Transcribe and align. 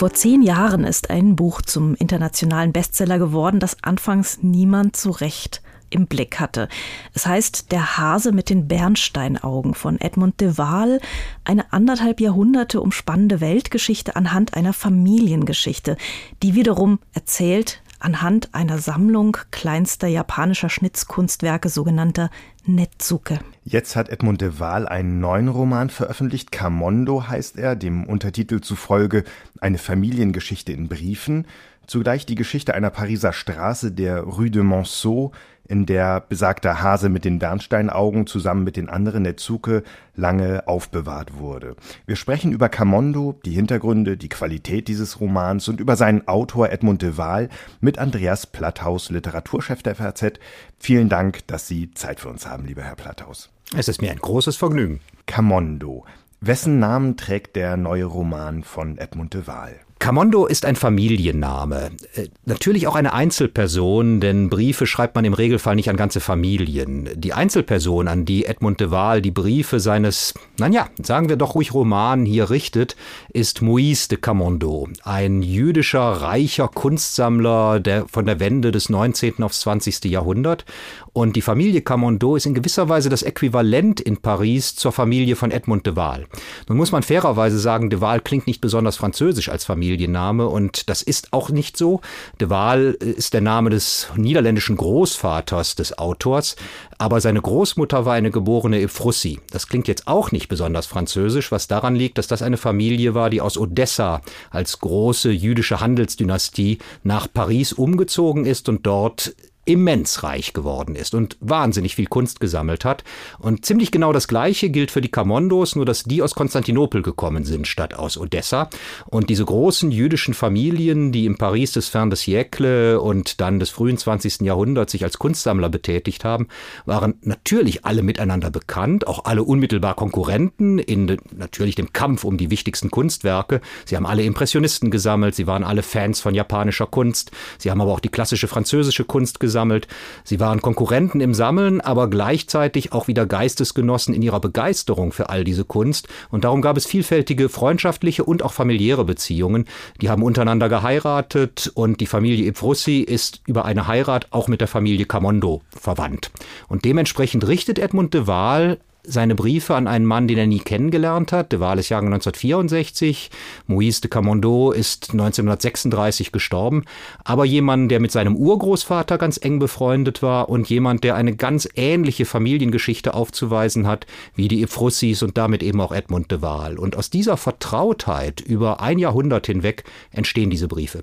Vor 0.00 0.14
zehn 0.14 0.40
Jahren 0.40 0.84
ist 0.84 1.10
ein 1.10 1.36
Buch 1.36 1.60
zum 1.60 1.94
internationalen 1.94 2.72
Bestseller 2.72 3.18
geworden, 3.18 3.60
das 3.60 3.76
anfangs 3.82 4.38
niemand 4.40 4.96
so 4.96 5.10
recht 5.10 5.60
im 5.90 6.06
Blick 6.06 6.40
hatte. 6.40 6.70
Es 7.12 7.26
heißt 7.26 7.70
Der 7.70 7.98
Hase 7.98 8.32
mit 8.32 8.48
den 8.48 8.66
Bernsteinaugen 8.66 9.74
von 9.74 10.00
Edmund 10.00 10.40
de 10.40 10.56
Waal, 10.56 11.02
eine 11.44 11.70
anderthalb 11.74 12.18
Jahrhunderte 12.18 12.80
umspannende 12.80 13.42
Weltgeschichte 13.42 14.16
anhand 14.16 14.54
einer 14.54 14.72
Familiengeschichte, 14.72 15.98
die 16.42 16.54
wiederum 16.54 16.98
erzählt 17.12 17.82
anhand 17.98 18.54
einer 18.54 18.78
Sammlung 18.78 19.36
kleinster 19.50 20.08
japanischer 20.08 20.70
Schnitzkunstwerke, 20.70 21.68
sogenannter 21.68 22.30
Netsuke. 22.64 23.40
Jetzt 23.70 23.94
hat 23.94 24.08
Edmund 24.08 24.40
de 24.40 24.58
Waal 24.58 24.88
einen 24.88 25.20
neuen 25.20 25.46
Roman 25.46 25.90
veröffentlicht. 25.90 26.50
Camondo 26.50 27.28
heißt 27.28 27.56
er, 27.56 27.76
dem 27.76 28.02
Untertitel 28.04 28.60
zufolge 28.60 29.22
eine 29.60 29.78
Familiengeschichte 29.78 30.72
in 30.72 30.88
Briefen. 30.88 31.46
Zugleich 31.86 32.26
die 32.26 32.34
Geschichte 32.34 32.74
einer 32.74 32.90
Pariser 32.90 33.32
Straße, 33.32 33.92
der 33.92 34.22
Rue 34.22 34.50
de 34.50 34.64
Monceau, 34.64 35.30
in 35.70 35.86
der 35.86 36.20
besagter 36.20 36.82
Hase 36.82 37.08
mit 37.08 37.24
den 37.24 37.38
Bernsteinaugen 37.38 38.26
zusammen 38.26 38.64
mit 38.64 38.76
den 38.76 38.88
anderen 38.88 39.22
Netsuke 39.22 39.84
lange 40.16 40.66
aufbewahrt 40.66 41.38
wurde. 41.38 41.76
Wir 42.06 42.16
sprechen 42.16 42.50
über 42.50 42.68
Camondo, 42.68 43.38
die 43.44 43.52
Hintergründe, 43.52 44.16
die 44.16 44.28
Qualität 44.28 44.88
dieses 44.88 45.20
Romans 45.20 45.68
und 45.68 45.78
über 45.78 45.94
seinen 45.94 46.26
Autor 46.26 46.70
Edmund 46.70 47.02
de 47.02 47.16
Waal 47.16 47.48
mit 47.80 47.98
Andreas 47.98 48.48
Platthaus, 48.48 49.10
Literaturchef 49.10 49.82
der 49.84 49.94
FAZ. 49.94 50.40
Vielen 50.80 51.08
Dank, 51.08 51.46
dass 51.46 51.68
Sie 51.68 51.92
Zeit 51.92 52.18
für 52.18 52.30
uns 52.30 52.48
haben, 52.48 52.66
lieber 52.66 52.82
Herr 52.82 52.96
Platthaus. 52.96 53.50
Es 53.76 53.86
ist 53.86 54.02
mir 54.02 54.10
ein 54.10 54.18
großes 54.18 54.56
Vergnügen. 54.56 54.98
Camondo. 55.26 56.04
Wessen 56.40 56.80
Namen 56.80 57.16
trägt 57.16 57.54
der 57.54 57.76
neue 57.76 58.06
Roman 58.06 58.64
von 58.64 58.98
Edmund 58.98 59.34
de 59.34 59.46
Waal? 59.46 59.76
Camondo 60.00 60.46
ist 60.46 60.64
ein 60.64 60.76
Familienname. 60.76 61.90
Äh, 62.14 62.28
natürlich 62.46 62.86
auch 62.86 62.94
eine 62.94 63.12
Einzelperson, 63.12 64.20
denn 64.20 64.48
Briefe 64.48 64.86
schreibt 64.86 65.14
man 65.14 65.26
im 65.26 65.34
Regelfall 65.34 65.76
nicht 65.76 65.90
an 65.90 65.98
ganze 65.98 66.20
Familien. 66.20 67.10
Die 67.14 67.34
Einzelperson, 67.34 68.08
an 68.08 68.24
die 68.24 68.46
Edmund 68.46 68.80
de 68.80 68.90
Waal 68.90 69.20
die 69.20 69.30
Briefe 69.30 69.78
seines, 69.78 70.32
naja, 70.58 70.88
sagen 71.02 71.28
wir 71.28 71.36
doch 71.36 71.54
ruhig 71.54 71.74
Roman 71.74 72.24
hier 72.24 72.48
richtet, 72.48 72.96
ist 73.34 73.60
Moïse 73.60 74.08
de 74.08 74.16
Camondo, 74.18 74.88
ein 75.04 75.42
jüdischer, 75.42 76.00
reicher 76.00 76.68
Kunstsammler 76.68 77.78
der, 77.78 78.08
von 78.08 78.24
der 78.24 78.40
Wende 78.40 78.72
des 78.72 78.88
19. 78.88 79.42
aufs 79.42 79.60
20. 79.60 80.06
Jahrhundert. 80.06 80.64
Und 81.12 81.36
die 81.36 81.42
Familie 81.42 81.82
Camondo 81.82 82.36
ist 82.36 82.46
in 82.46 82.54
gewisser 82.54 82.88
Weise 82.88 83.10
das 83.10 83.22
Äquivalent 83.22 84.00
in 84.00 84.16
Paris 84.16 84.76
zur 84.76 84.92
Familie 84.92 85.36
von 85.36 85.50
Edmund 85.50 85.84
de 85.84 85.96
Waal. 85.96 86.26
Nun 86.68 86.78
muss 86.78 86.92
man 86.92 87.02
fairerweise 87.02 87.58
sagen, 87.58 87.90
de 87.90 88.00
Waal 88.00 88.20
klingt 88.20 88.46
nicht 88.46 88.60
besonders 88.60 88.96
französisch 88.96 89.50
als 89.50 89.64
Familienname 89.90 90.46
und 90.46 90.88
das 90.88 91.02
ist 91.02 91.32
auch 91.32 91.50
nicht 91.50 91.76
so. 91.76 92.00
De 92.40 92.48
Waal 92.48 92.96
ist 93.00 93.34
der 93.34 93.40
Name 93.40 93.70
des 93.70 94.06
niederländischen 94.16 94.76
Großvaters 94.76 95.74
des 95.74 95.98
Autors, 95.98 96.54
aber 96.98 97.20
seine 97.20 97.40
Großmutter 97.40 98.04
war 98.04 98.14
eine 98.14 98.30
geborene 98.30 98.80
Efrussi. 98.80 99.40
Das 99.50 99.66
klingt 99.66 99.88
jetzt 99.88 100.06
auch 100.06 100.30
nicht 100.30 100.48
besonders 100.48 100.86
französisch, 100.86 101.50
was 101.50 101.66
daran 101.66 101.96
liegt, 101.96 102.18
dass 102.18 102.28
das 102.28 102.42
eine 102.42 102.56
Familie 102.56 103.14
war, 103.14 103.30
die 103.30 103.40
aus 103.40 103.58
Odessa 103.58 104.20
als 104.50 104.78
große 104.78 105.30
jüdische 105.30 105.80
Handelsdynastie 105.80 106.78
nach 107.02 107.26
Paris 107.32 107.72
umgezogen 107.72 108.46
ist 108.46 108.68
und 108.68 108.86
dort 108.86 109.34
immens 109.66 110.22
reich 110.22 110.54
geworden 110.54 110.96
ist 110.96 111.14
und 111.14 111.36
wahnsinnig 111.40 111.94
viel 111.94 112.06
Kunst 112.06 112.40
gesammelt 112.40 112.84
hat. 112.84 113.04
Und 113.38 113.66
ziemlich 113.66 113.90
genau 113.90 114.12
das 114.12 114.26
Gleiche 114.26 114.70
gilt 114.70 114.90
für 114.90 115.02
die 115.02 115.10
Kamondos, 115.10 115.76
nur 115.76 115.84
dass 115.84 116.04
die 116.04 116.22
aus 116.22 116.34
Konstantinopel 116.34 117.02
gekommen 117.02 117.44
sind 117.44 117.66
statt 117.66 117.94
aus 117.94 118.16
Odessa. 118.16 118.70
Und 119.06 119.28
diese 119.28 119.44
großen 119.44 119.90
jüdischen 119.90 120.32
Familien, 120.32 121.12
die 121.12 121.26
im 121.26 121.36
Paris 121.36 121.72
des 121.72 121.88
Fin 121.88 122.08
de 122.08 122.18
Siècle 122.18 122.96
und 122.96 123.40
dann 123.40 123.60
des 123.60 123.68
frühen 123.68 123.98
20. 123.98 124.40
Jahrhunderts 124.40 124.92
sich 124.92 125.04
als 125.04 125.18
Kunstsammler 125.18 125.68
betätigt 125.68 126.24
haben, 126.24 126.48
waren 126.86 127.14
natürlich 127.22 127.84
alle 127.84 128.02
miteinander 128.02 128.50
bekannt, 128.50 129.06
auch 129.06 129.26
alle 129.26 129.44
unmittelbar 129.44 129.94
Konkurrenten 129.94 130.78
in 130.78 131.06
de, 131.06 131.18
natürlich 131.36 131.74
dem 131.74 131.92
Kampf 131.92 132.24
um 132.24 132.38
die 132.38 132.50
wichtigsten 132.50 132.90
Kunstwerke. 132.90 133.60
Sie 133.84 133.96
haben 133.96 134.06
alle 134.06 134.22
Impressionisten 134.22 134.90
gesammelt, 134.90 135.34
sie 135.34 135.46
waren 135.46 135.64
alle 135.64 135.82
Fans 135.82 136.20
von 136.20 136.34
japanischer 136.34 136.86
Kunst, 136.86 137.30
sie 137.58 137.70
haben 137.70 137.82
aber 137.82 137.92
auch 137.92 138.00
die 138.00 138.08
klassische 138.08 138.48
französische 138.48 139.04
Kunst 139.04 139.38
gesammelt 139.38 139.49
gesammelt. 139.50 139.88
Sie 140.22 140.38
waren 140.38 140.62
Konkurrenten 140.62 141.20
im 141.20 141.34
Sammeln, 141.34 141.80
aber 141.80 142.08
gleichzeitig 142.08 142.92
auch 142.92 143.08
wieder 143.08 143.26
Geistesgenossen 143.26 144.14
in 144.14 144.22
ihrer 144.22 144.38
Begeisterung 144.38 145.10
für 145.10 145.28
all 145.28 145.42
diese 145.42 145.64
Kunst. 145.64 146.06
Und 146.30 146.44
darum 146.44 146.62
gab 146.62 146.76
es 146.76 146.86
vielfältige 146.86 147.48
freundschaftliche 147.48 148.22
und 148.22 148.44
auch 148.44 148.52
familiäre 148.52 149.04
Beziehungen. 149.04 149.66
Die 150.00 150.08
haben 150.08 150.22
untereinander 150.22 150.68
geheiratet 150.68 151.72
und 151.74 152.00
die 152.00 152.06
Familie 152.06 152.48
Ephrussi 152.48 153.00
ist 153.00 153.40
über 153.46 153.64
eine 153.64 153.88
Heirat 153.88 154.28
auch 154.30 154.46
mit 154.46 154.60
der 154.60 154.68
Familie 154.68 155.06
Camondo 155.06 155.62
verwandt. 155.76 156.30
Und 156.68 156.84
dementsprechend 156.84 157.48
richtet 157.48 157.80
Edmund 157.80 158.14
de 158.14 158.28
Waal 158.28 158.78
seine 159.02 159.34
Briefe 159.34 159.74
an 159.74 159.86
einen 159.86 160.04
Mann, 160.04 160.28
den 160.28 160.38
er 160.38 160.46
nie 160.46 160.58
kennengelernt 160.58 161.32
hat. 161.32 161.52
De 161.52 161.60
Waal 161.60 161.78
ist 161.78 161.88
Jahrgang 161.88 162.12
1964, 162.12 163.30
Moïse 163.68 164.00
de 164.00 164.10
Camondo 164.10 164.72
ist 164.72 165.10
1936 165.12 166.32
gestorben, 166.32 166.84
aber 167.24 167.44
jemand, 167.44 167.90
der 167.90 168.00
mit 168.00 168.12
seinem 168.12 168.36
Urgroßvater 168.36 169.18
ganz 169.18 169.38
eng 169.42 169.58
befreundet 169.58 170.22
war 170.22 170.48
und 170.48 170.68
jemand, 170.68 171.04
der 171.04 171.14
eine 171.14 171.34
ganz 171.34 171.68
ähnliche 171.74 172.24
Familiengeschichte 172.24 173.14
aufzuweisen 173.14 173.86
hat, 173.86 174.06
wie 174.34 174.48
die 174.48 174.62
Ephrussis 174.62 175.22
und 175.22 175.38
damit 175.38 175.62
eben 175.62 175.80
auch 175.80 175.92
Edmund 175.92 176.30
de 176.30 176.42
Waal. 176.42 176.78
Und 176.78 176.96
aus 176.96 177.10
dieser 177.10 177.36
Vertrautheit 177.36 178.40
über 178.40 178.80
ein 178.80 178.98
Jahrhundert 178.98 179.46
hinweg 179.46 179.84
entstehen 180.12 180.50
diese 180.50 180.68
Briefe. 180.68 181.02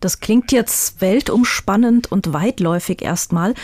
Das 0.00 0.20
klingt 0.20 0.52
jetzt 0.52 1.00
weltumspannend 1.00 2.12
und 2.12 2.32
weitläufig 2.32 3.02
erstmal, 3.02 3.54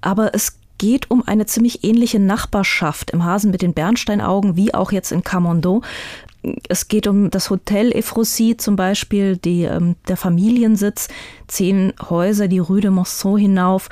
aber 0.00 0.34
es 0.34 0.57
geht 0.78 1.10
um 1.10 1.26
eine 1.26 1.46
ziemlich 1.46 1.84
ähnliche 1.84 2.18
Nachbarschaft 2.20 3.10
im 3.10 3.24
Hasen 3.24 3.50
mit 3.50 3.62
den 3.62 3.74
Bernsteinaugen 3.74 4.56
wie 4.56 4.74
auch 4.74 4.92
jetzt 4.92 5.12
in 5.12 5.24
Camondo. 5.24 5.82
Es 6.68 6.88
geht 6.88 7.06
um 7.06 7.30
das 7.30 7.50
Hotel 7.50 7.92
Efrosy 7.92 8.56
zum 8.56 8.76
Beispiel, 8.76 9.36
die, 9.36 9.64
ähm, 9.64 9.96
der 10.06 10.16
Familiensitz, 10.16 11.08
zehn 11.48 11.92
Häuser, 12.08 12.48
die 12.48 12.60
Rue 12.60 12.80
de 12.80 12.90
Monceau 12.90 13.36
hinauf. 13.36 13.88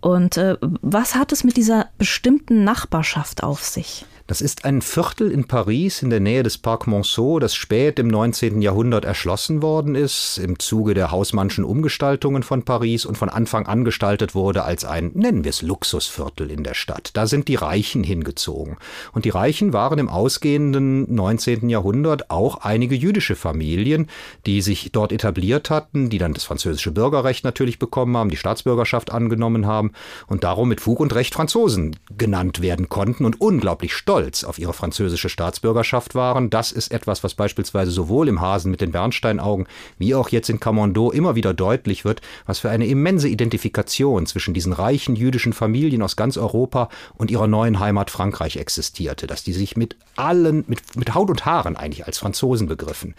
Und 0.00 0.36
äh, 0.36 0.56
was 0.60 1.14
hat 1.14 1.32
es 1.32 1.42
mit 1.42 1.56
dieser 1.56 1.88
bestimmten 1.98 2.64
Nachbarschaft 2.64 3.42
auf 3.42 3.64
sich? 3.64 4.04
Das 4.28 4.40
ist 4.40 4.64
ein 4.64 4.82
Viertel 4.82 5.30
in 5.30 5.46
Paris 5.46 6.02
in 6.02 6.10
der 6.10 6.18
Nähe 6.18 6.42
des 6.42 6.58
Parc 6.58 6.88
Monceau, 6.88 7.38
das 7.38 7.54
spät 7.54 8.00
im 8.00 8.08
19. 8.08 8.60
Jahrhundert 8.60 9.04
erschlossen 9.04 9.62
worden 9.62 9.94
ist, 9.94 10.38
im 10.38 10.58
Zuge 10.58 10.94
der 10.94 11.12
hausmannschen 11.12 11.62
Umgestaltungen 11.62 12.42
von 12.42 12.64
Paris 12.64 13.06
und 13.06 13.16
von 13.16 13.28
Anfang 13.28 13.66
an 13.68 13.84
gestaltet 13.84 14.34
wurde 14.34 14.64
als 14.64 14.84
ein, 14.84 15.12
nennen 15.14 15.44
wir 15.44 15.50
es 15.50 15.62
Luxusviertel 15.62 16.50
in 16.50 16.64
der 16.64 16.74
Stadt. 16.74 17.10
Da 17.14 17.28
sind 17.28 17.46
die 17.46 17.54
Reichen 17.54 18.02
hingezogen. 18.02 18.78
Und 19.12 19.26
die 19.26 19.30
Reichen 19.30 19.72
waren 19.72 20.00
im 20.00 20.08
ausgehenden 20.08 21.14
19. 21.14 21.68
Jahrhundert 21.68 22.28
auch 22.28 22.56
einige 22.56 22.96
jüdische 22.96 23.36
Familien, 23.36 24.08
die 24.44 24.60
sich 24.60 24.90
dort 24.90 25.12
etabliert 25.12 25.70
hatten, 25.70 26.10
die 26.10 26.18
dann 26.18 26.34
das 26.34 26.42
französische 26.42 26.90
Bürgerrecht 26.90 27.44
natürlich 27.44 27.78
bekommen 27.78 28.16
haben, 28.16 28.30
die 28.30 28.36
Staatsbürgerschaft 28.36 29.12
angenommen 29.12 29.66
haben 29.66 29.92
und 30.26 30.42
darum 30.42 30.68
mit 30.68 30.80
Fug 30.80 30.98
und 30.98 31.14
Recht 31.14 31.34
Franzosen 31.34 31.94
genannt 32.18 32.60
werden 32.60 32.88
konnten 32.88 33.24
und 33.24 33.40
unglaublich 33.40 33.94
stolz 33.94 34.15
stolz 34.16 34.44
auf 34.44 34.58
ihre 34.58 34.72
französische 34.72 35.28
Staatsbürgerschaft 35.28 36.14
waren. 36.14 36.48
Das 36.48 36.72
ist 36.72 36.90
etwas, 36.90 37.22
was 37.22 37.34
beispielsweise 37.34 37.90
sowohl 37.90 38.28
im 38.28 38.40
Hasen 38.40 38.70
mit 38.70 38.80
den 38.80 38.90
Bernsteinaugen 38.90 39.66
wie 39.98 40.14
auch 40.14 40.30
jetzt 40.30 40.48
in 40.48 40.58
Camondo 40.58 41.10
immer 41.10 41.34
wieder 41.34 41.52
deutlich 41.52 42.06
wird, 42.06 42.22
was 42.46 42.60
für 42.60 42.70
eine 42.70 42.86
immense 42.86 43.28
Identifikation 43.28 44.24
zwischen 44.24 44.54
diesen 44.54 44.72
reichen 44.72 45.16
jüdischen 45.16 45.52
Familien 45.52 46.00
aus 46.00 46.16
ganz 46.16 46.38
Europa 46.38 46.88
und 47.18 47.30
ihrer 47.30 47.46
neuen 47.46 47.78
Heimat 47.78 48.10
Frankreich 48.10 48.56
existierte, 48.56 49.26
dass 49.26 49.44
die 49.44 49.52
sich 49.52 49.76
mit 49.76 49.96
allen, 50.16 50.64
mit, 50.66 50.96
mit 50.96 51.14
Haut 51.14 51.28
und 51.28 51.44
Haaren 51.44 51.76
eigentlich 51.76 52.06
als 52.06 52.16
Franzosen 52.16 52.68
begriffen. 52.68 53.14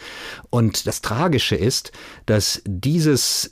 Und 0.49 0.87
das 0.87 1.01
Tragische 1.01 1.55
ist, 1.55 1.91
dass 2.25 2.63
dieses 2.65 3.51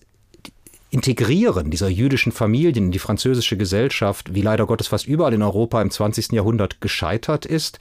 Integrieren 0.96 1.72
dieser 1.72 1.90
jüdischen 1.90 2.32
Familien 2.32 2.86
in 2.86 2.92
die 2.92 3.00
französische 3.00 3.58
Gesellschaft, 3.58 4.34
wie 4.34 4.42
leider 4.42 4.66
Gottes 4.66 4.88
fast 4.88 5.06
überall 5.06 5.34
in 5.34 5.42
Europa 5.42 5.82
im 5.82 5.92
20. 5.92 6.32
Jahrhundert 6.32 6.80
gescheitert 6.80 7.46
ist. 7.46 7.80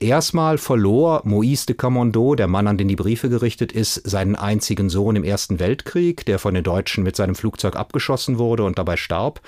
Erstmal 0.00 0.56
verlor 0.56 1.26
Moïse 1.26 1.66
de 1.66 1.76
Camondo, 1.76 2.34
der 2.34 2.46
Mann, 2.46 2.66
an 2.66 2.78
den 2.78 2.88
die 2.88 2.96
Briefe 2.96 3.28
gerichtet 3.28 3.70
ist, 3.72 3.96
seinen 4.08 4.34
einzigen 4.34 4.88
Sohn 4.88 5.14
im 5.14 5.24
Ersten 5.24 5.60
Weltkrieg, 5.60 6.24
der 6.24 6.38
von 6.38 6.54
den 6.54 6.64
Deutschen 6.64 7.04
mit 7.04 7.16
seinem 7.16 7.34
Flugzeug 7.34 7.76
abgeschossen 7.76 8.38
wurde 8.38 8.64
und 8.64 8.78
dabei 8.78 8.96
starb. 8.96 9.42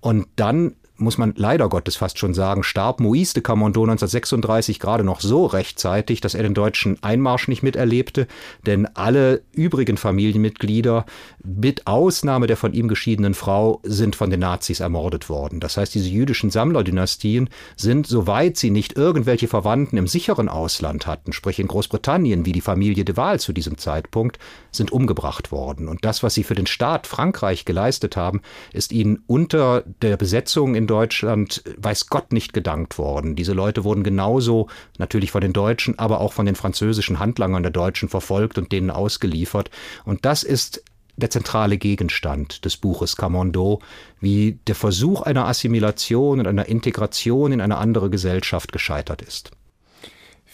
Und 0.00 0.26
dann 0.36 0.76
muss 0.98 1.16
man 1.16 1.32
leider 1.36 1.68
Gottes 1.68 1.96
fast 1.96 2.18
schon 2.18 2.34
sagen, 2.34 2.64
starb 2.64 3.00
Moïse 3.00 3.32
de 3.32 3.42
Camondo 3.42 3.82
1936 3.82 4.80
gerade 4.80 5.04
noch 5.04 5.20
so 5.20 5.46
rechtzeitig, 5.46 6.20
dass 6.20 6.34
er 6.34 6.42
den 6.42 6.54
deutschen 6.54 7.02
Einmarsch 7.02 7.48
nicht 7.48 7.62
miterlebte, 7.62 8.26
denn 8.66 8.86
alle 8.94 9.42
übrigen 9.52 9.96
Familienmitglieder, 9.96 11.06
mit 11.44 11.86
Ausnahme 11.86 12.48
der 12.48 12.56
von 12.56 12.72
ihm 12.72 12.88
geschiedenen 12.88 13.34
Frau, 13.34 13.80
sind 13.84 14.16
von 14.16 14.30
den 14.30 14.40
Nazis 14.40 14.80
ermordet 14.80 15.28
worden. 15.28 15.60
Das 15.60 15.76
heißt, 15.76 15.94
diese 15.94 16.08
jüdischen 16.08 16.50
Sammlerdynastien 16.50 17.48
sind, 17.76 18.06
soweit 18.06 18.56
sie 18.56 18.70
nicht 18.70 18.96
irgendwelche 18.96 19.46
Verwandten 19.46 19.96
im 19.96 20.08
sicheren 20.08 20.48
Ausland 20.48 21.06
hatten, 21.06 21.32
sprich 21.32 21.60
in 21.60 21.68
Großbritannien, 21.68 22.44
wie 22.44 22.52
die 22.52 22.60
Familie 22.60 23.04
de 23.04 23.16
Waal 23.16 23.38
zu 23.38 23.52
diesem 23.52 23.78
Zeitpunkt, 23.78 24.38
sind 24.72 24.90
umgebracht 24.90 25.52
worden. 25.52 25.86
Und 25.86 26.04
das, 26.04 26.24
was 26.24 26.34
sie 26.34 26.42
für 26.42 26.56
den 26.56 26.66
Staat 26.66 27.06
Frankreich 27.06 27.64
geleistet 27.64 28.16
haben, 28.16 28.40
ist 28.72 28.92
ihnen 28.92 29.22
unter 29.28 29.84
der 30.02 30.16
Besetzung 30.16 30.74
in 30.74 30.87
Deutschland, 30.88 31.62
weiß 31.76 32.08
Gott, 32.08 32.32
nicht 32.32 32.52
gedankt 32.52 32.98
worden. 32.98 33.36
Diese 33.36 33.52
Leute 33.52 33.84
wurden 33.84 34.02
genauso 34.02 34.66
natürlich 34.98 35.30
von 35.30 35.40
den 35.40 35.52
Deutschen, 35.52 35.96
aber 36.00 36.20
auch 36.20 36.32
von 36.32 36.46
den 36.46 36.56
französischen 36.56 37.20
Handlangern 37.20 37.62
der 37.62 37.70
Deutschen 37.70 38.08
verfolgt 38.08 38.58
und 38.58 38.72
denen 38.72 38.90
ausgeliefert. 38.90 39.70
Und 40.04 40.24
das 40.24 40.42
ist 40.42 40.82
der 41.16 41.30
zentrale 41.30 41.78
Gegenstand 41.78 42.64
des 42.64 42.76
Buches 42.76 43.16
Camondo, 43.16 43.80
wie 44.20 44.58
der 44.66 44.74
Versuch 44.74 45.22
einer 45.22 45.46
Assimilation 45.46 46.40
und 46.40 46.46
einer 46.46 46.66
Integration 46.66 47.52
in 47.52 47.60
eine 47.60 47.76
andere 47.76 48.10
Gesellschaft 48.10 48.72
gescheitert 48.72 49.22
ist. 49.22 49.52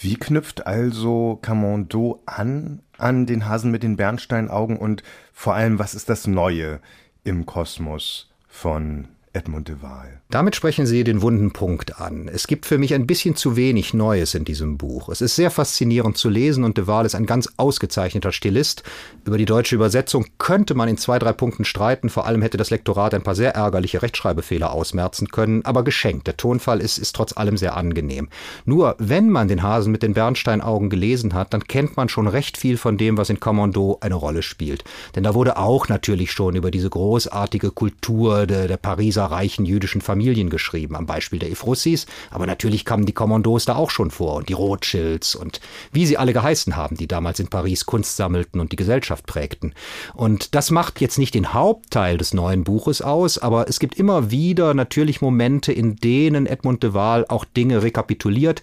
Wie 0.01 0.17
knüpft 0.17 0.67
also 0.67 1.39
Camondo 1.41 2.21
an 2.27 2.83
an 2.99 3.27
den 3.27 3.47
Hasen 3.47 3.71
mit 3.71 3.83
den 3.83 3.97
Bernsteinaugen 3.97 4.77
und 4.77 5.03
vor 5.33 5.55
allem, 5.55 5.79
was 5.79 5.95
ist 5.95 6.09
das 6.09 6.27
Neue 6.27 6.81
im 7.25 7.47
Kosmos 7.47 8.31
von 8.49 9.09
Edmund 9.35 9.69
de 9.69 9.83
Waal. 9.83 10.21
Damit 10.31 10.57
sprechen 10.57 10.87
Sie 10.87 11.05
den 11.05 11.23
wunden 11.23 11.53
Punkt 11.53 12.01
an. 12.01 12.29
Es 12.33 12.47
gibt 12.47 12.67
für 12.67 12.79
mich 12.79 12.95
ein 12.95 13.07
bisschen 13.07 13.37
zu 13.37 13.57
wenig 13.57 13.93
Neues 13.93 14.35
in 14.35 14.45
diesem 14.45 14.79
Buch. 14.79 15.09
Es 15.09 15.21
ist 15.21 15.37
sehr 15.37 15.51
faszinierend 15.51 16.17
zu 16.17 16.29
lesen 16.29 16.65
und 16.65 16.79
de 16.79 16.87
Waal 16.87 17.05
ist 17.05 17.15
ein 17.15 17.27
ganz 17.27 17.53
ausgezeichneter 17.57 18.33
Stilist. 18.33 18.85
Über 19.25 19.39
die 19.39 19.45
deutsche 19.45 19.75
Übersetzung 19.75 20.27
könnte 20.39 20.75
man 20.75 20.89
in 20.89 20.97
zwei, 20.97 21.19
drei 21.19 21.33
Punkten 21.33 21.65
streiten. 21.65 22.09
Vor 22.09 22.27
allem 22.27 22.43
hätte 22.43 22.57
das 22.57 22.71
Lektorat 22.71 23.13
ein 23.13 23.23
paar 23.23 23.35
sehr 23.35 23.55
ärgerliche 23.55 24.03
Rechtschreibfehler 24.03 24.73
ausmerzen 24.73 25.29
können, 25.29 25.65
aber 25.65 25.83
geschenkt. 25.83 26.27
Der 26.27 26.37
Tonfall 26.37 26.81
ist, 26.81 26.99
ist 26.99 27.15
trotz 27.15 27.37
allem 27.37 27.57
sehr 27.57 27.77
angenehm. 27.77 28.29
Nur, 28.65 28.95
wenn 28.99 29.31
man 29.31 29.49
den 29.49 29.63
Hasen 29.63 29.93
mit 29.93 30.03
den 30.03 30.15
Bernsteinaugen 30.15 30.91
gelesen 30.91 31.35
hat, 31.35 31.53
dann 31.53 31.65
kennt 31.65 31.97
man 31.97 32.09
schon 32.09 32.29
recht 32.29 32.57
viel 32.57 32.77
von 32.77 32.97
dem, 32.99 33.19
was 33.19 33.31
in 33.31 33.41
Commando 33.41 33.99
eine 34.01 34.15
Rolle 34.15 34.43
spielt. 34.43 34.85
Denn 35.17 35.25
da 35.25 35.35
wurde 35.35 35.57
auch 35.59 35.89
natürlich 35.89 36.31
schon 36.33 36.55
über 36.55 36.71
diese 36.71 36.91
großartige 36.91 37.73
Kultur 37.73 38.47
der, 38.47 38.69
der 38.69 38.77
Pariser 38.77 39.24
dieser 39.25 39.37
reichen 39.37 39.65
jüdischen 39.65 40.00
Familien 40.00 40.50
geschrieben, 40.50 40.97
am 40.97 41.06
Beispiel 41.06 41.38
der 41.38 41.50
Efrussis, 41.50 42.06
aber 42.31 42.47
natürlich 42.47 42.85
kamen 42.85 43.06
die 43.06 43.12
Kommandos 43.12 43.65
da 43.65 43.76
auch 43.76 43.91
schon 43.91 44.11
vor 44.11 44.35
und 44.35 44.49
die 44.49 44.53
Rothschilds 44.53 45.35
und 45.35 45.61
wie 45.93 46.05
sie 46.05 46.19
alle 46.19 46.32
geheißen 46.32 46.76
haben, 46.76 46.97
die 46.97 47.06
damals 47.06 47.41
in 47.41 47.49
Paris 47.49 47.87
Kunst 47.87 48.17
sammelten 48.17 48.61
und 48.61 48.73
die 48.73 48.76
Gesellschaft 48.76 49.26
prägten. 49.26 49.75
Und 50.15 50.55
das 50.55 50.71
macht 50.71 51.00
jetzt 51.00 51.19
nicht 51.19 51.35
den 51.35 51.55
Hauptteil 51.55 52.19
des 52.19 52.35
neuen 52.35 52.65
Buches 52.65 53.00
aus, 53.00 53.38
aber 53.38 53.69
es 53.69 53.79
gibt 53.79 53.99
immer 53.99 54.31
wieder 54.31 54.75
natürlich 54.75 55.23
Momente, 55.23 55.73
in 55.73 55.97
denen 55.97 56.47
Edmund 56.47 56.82
de 56.82 56.93
Waal 56.93 57.25
auch 57.29 57.44
Dinge 57.44 57.82
rekapituliert, 57.82 58.62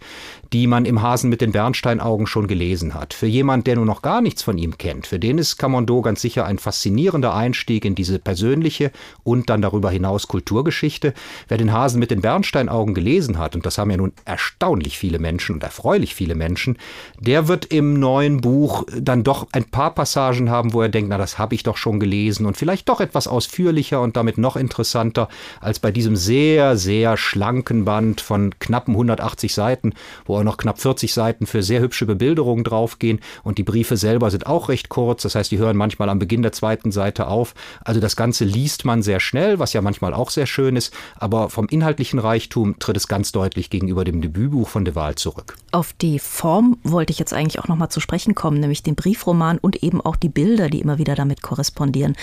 die 0.54 0.68
man 0.68 0.86
im 0.86 1.02
Hasen 1.02 1.30
mit 1.30 1.42
den 1.42 1.54
Bernsteinaugen 1.54 2.28
schon 2.28 2.48
gelesen 2.48 2.94
hat. 2.94 3.14
Für 3.14 3.28
jemand, 3.28 3.68
der 3.68 3.78
nur 3.78 3.86
noch 3.86 4.02
gar 4.02 4.22
nichts 4.22 4.44
von 4.44 4.58
ihm 4.58 4.78
kennt, 4.78 5.08
für 5.08 5.20
den 5.20 5.38
ist 5.38 5.58
Camondo 5.58 6.02
ganz 6.02 6.22
sicher 6.22 6.46
ein 6.46 6.60
faszinierender 6.60 7.34
Einstieg 7.34 7.86
in 7.86 7.96
diese 7.96 8.20
persönliche 8.20 8.92
und 9.24 9.50
dann 9.50 9.62
darüber 9.62 9.90
hinaus 9.90 10.28
Kulturgeschichte. 10.52 11.14
Wer 11.48 11.58
den 11.58 11.72
Hasen 11.72 12.00
mit 12.00 12.12
den 12.12 12.22
Bernsteinaugen 12.22 12.94
gelesen 12.94 13.38
hat, 13.38 13.56
und 13.56 13.66
das 13.66 13.78
haben 13.78 13.90
ja 13.90 13.98
nun 13.98 14.12
erstaunlich 14.26 14.98
viele 14.98 15.18
Menschen 15.18 15.56
und 15.56 15.64
erfreulich 15.64 16.14
viele 16.14 16.36
Menschen, 16.36 16.78
der 17.20 17.48
wird 17.48 17.66
im 17.66 18.00
neuen 18.00 18.42
Buch 18.42 18.84
dann 19.00 19.24
doch 19.24 19.48
ein 19.54 19.64
paar 19.64 19.96
Passagen 19.96 20.50
haben, 20.50 20.74
wo 20.74 20.82
er 20.82 20.90
denkt, 20.90 21.10
na, 21.10 21.18
das 21.18 21.38
habe 21.38 21.56
ich 21.56 21.64
doch 21.64 21.78
schon 21.78 22.00
gelesen 22.00 22.46
und 22.46 22.58
vielleicht 22.58 22.90
doch 22.90 23.00
etwas 23.00 23.28
ausführlicher 23.28 24.02
und 24.02 24.18
damit 24.18 24.38
noch 24.38 24.58
interessanter 24.58 25.30
als 25.62 25.80
bei 25.80 25.92
diesem 25.92 26.18
sehr, 26.18 26.76
sehr 26.76 27.16
schlanken 27.16 27.86
Band 27.86 28.20
von 28.20 28.54
knappen 28.60 28.94
180 28.94 29.54
Seiten, 29.54 29.94
wo 30.26 30.38
er 30.38 30.44
noch 30.44 30.58
knapp 30.58 30.82
40 30.82 31.14
Seiten 31.14 31.46
für 31.46 31.64
sehr 31.64 31.80
hübsche 31.80 32.06
Bebilderungen 32.06 32.66
draufgehen 32.66 33.22
und 33.44 33.58
die 33.58 33.64
Briefe 33.64 33.96
selber 33.96 34.30
sind 34.32 34.48
auch 34.48 34.68
recht 34.68 34.90
kurz, 34.90 35.24
das 35.24 35.36
heißt, 35.36 35.52
die 35.52 35.60
hören 35.60 35.78
manchmal 35.78 36.10
am 36.10 36.20
Beginn 36.20 36.42
der 36.42 36.52
zweiten 36.52 36.92
Seite 36.92 37.28
auf. 37.28 37.54
Also 37.86 38.02
das 38.02 38.16
Ganze 38.16 38.44
liest 38.44 38.84
man 38.84 39.02
sehr 39.02 39.20
schnell, 39.22 39.60
was 39.62 39.74
ja 39.74 39.82
manchmal 39.82 40.14
auch 40.14 40.30
sehr 40.30 40.41
schön 40.46 40.76
ist, 40.76 40.94
aber 41.16 41.50
vom 41.50 41.68
inhaltlichen 41.68 42.20
Reichtum 42.20 42.80
tritt 42.80 42.98
es 42.98 43.08
ganz 43.08 43.32
deutlich 43.32 43.70
gegenüber 43.70 44.04
dem 44.04 44.22
Debütbuch 44.22 44.68
von 44.68 44.86
de 44.86 44.96
Waal 44.96 45.16
zurück. 45.16 45.56
Auf 45.72 45.94
die 45.94 46.20
Form 46.20 46.78
wollte 46.84 47.12
ich 47.12 47.20
jetzt 47.20 47.34
eigentlich 47.34 47.60
auch 47.60 47.68
noch 47.68 47.76
mal 47.76 47.90
zu 47.90 48.00
sprechen 48.00 48.36
kommen, 48.36 48.60
nämlich 48.60 48.84
den 48.84 48.96
Briefroman 48.96 49.58
und 49.58 49.84
eben 49.84 50.02
auch 50.02 50.16
die 50.16 50.30
Bilder, 50.30 50.70
die 50.70 50.82
immer 50.82 50.98
wieder 50.98 51.16
damit 51.16 51.42
korrespondieren. 51.42 52.16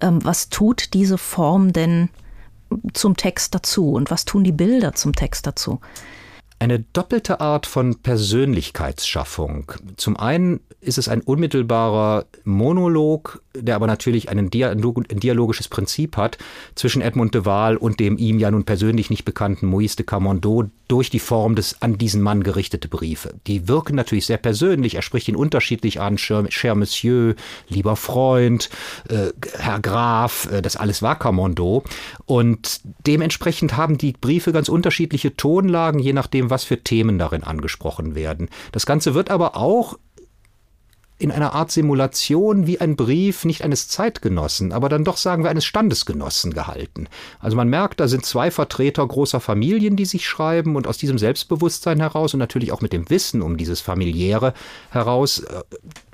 Ähm, 0.00 0.24
was 0.24 0.48
tut 0.48 0.94
diese 0.94 1.18
Form 1.18 1.72
denn 1.72 2.08
zum 2.92 3.16
Text 3.16 3.54
dazu 3.54 3.92
und 3.92 4.10
was 4.10 4.24
tun 4.24 4.44
die 4.44 4.52
Bilder 4.52 4.94
zum 4.94 5.14
Text 5.14 5.46
dazu? 5.46 5.80
eine 6.60 6.80
doppelte 6.92 7.40
Art 7.40 7.66
von 7.66 7.96
Persönlichkeitsschaffung. 8.02 9.72
Zum 9.96 10.16
einen 10.16 10.60
ist 10.80 10.98
es 10.98 11.08
ein 11.08 11.22
unmittelbarer 11.22 12.26
Monolog, 12.44 13.42
der 13.54 13.74
aber 13.74 13.86
natürlich 13.86 14.28
ein, 14.28 14.50
Dialog, 14.50 15.04
ein 15.10 15.20
dialogisches 15.20 15.68
Prinzip 15.68 16.16
hat 16.16 16.38
zwischen 16.74 17.02
Edmund 17.02 17.34
de 17.34 17.44
Waal 17.44 17.76
und 17.76 17.98
dem 17.98 18.16
ihm 18.16 18.38
ja 18.38 18.50
nun 18.50 18.64
persönlich 18.64 19.10
nicht 19.10 19.24
bekannten 19.24 19.66
Maurice 19.66 19.96
de 19.96 20.06
Camondo 20.06 20.70
durch 20.86 21.10
die 21.10 21.18
Form 21.18 21.54
des 21.54 21.82
an 21.82 21.98
diesen 21.98 22.20
Mann 22.20 22.42
gerichtete 22.42 22.88
Briefe. 22.88 23.34
Die 23.46 23.68
wirken 23.68 23.94
natürlich 23.94 24.26
sehr 24.26 24.38
persönlich. 24.38 24.94
Er 24.94 25.02
spricht 25.02 25.28
ihn 25.28 25.36
unterschiedlich 25.36 26.00
an, 26.00 26.18
cher, 26.18 26.44
cher 26.50 26.74
Monsieur, 26.74 27.34
lieber 27.68 27.96
Freund, 27.96 28.70
äh, 29.08 29.30
Herr 29.58 29.80
Graf, 29.80 30.48
äh, 30.50 30.62
das 30.62 30.76
alles 30.76 31.02
war 31.02 31.18
Camondo. 31.18 31.84
Und 32.26 32.80
dementsprechend 33.06 33.76
haben 33.76 33.98
die 33.98 34.12
Briefe 34.12 34.52
ganz 34.52 34.68
unterschiedliche 34.68 35.36
Tonlagen, 35.36 36.00
je 36.00 36.12
nachdem, 36.12 36.50
was 36.50 36.64
für 36.64 36.82
Themen 36.82 37.18
darin 37.18 37.44
angesprochen 37.44 38.14
werden. 38.14 38.48
Das 38.72 38.86
Ganze 38.86 39.14
wird 39.14 39.30
aber 39.30 39.56
auch 39.56 39.96
in 41.20 41.30
einer 41.30 41.52
Art 41.52 41.70
Simulation 41.70 42.66
wie 42.66 42.80
ein 42.80 42.96
Brief 42.96 43.44
nicht 43.44 43.62
eines 43.62 43.88
Zeitgenossen, 43.88 44.72
aber 44.72 44.88
dann 44.88 45.04
doch 45.04 45.18
sagen 45.18 45.42
wir 45.44 45.50
eines 45.50 45.66
Standesgenossen 45.66 46.54
gehalten. 46.54 47.08
Also 47.40 47.56
man 47.56 47.68
merkt, 47.68 48.00
da 48.00 48.08
sind 48.08 48.24
zwei 48.24 48.50
Vertreter 48.50 49.06
großer 49.06 49.38
Familien, 49.38 49.96
die 49.96 50.06
sich 50.06 50.26
schreiben 50.26 50.76
und 50.76 50.86
aus 50.86 50.96
diesem 50.96 51.18
Selbstbewusstsein 51.18 52.00
heraus 52.00 52.32
und 52.32 52.40
natürlich 52.40 52.72
auch 52.72 52.80
mit 52.80 52.94
dem 52.94 53.10
Wissen 53.10 53.42
um 53.42 53.58
dieses 53.58 53.82
familiäre 53.82 54.54
heraus 54.90 55.40
äh, 55.40 55.62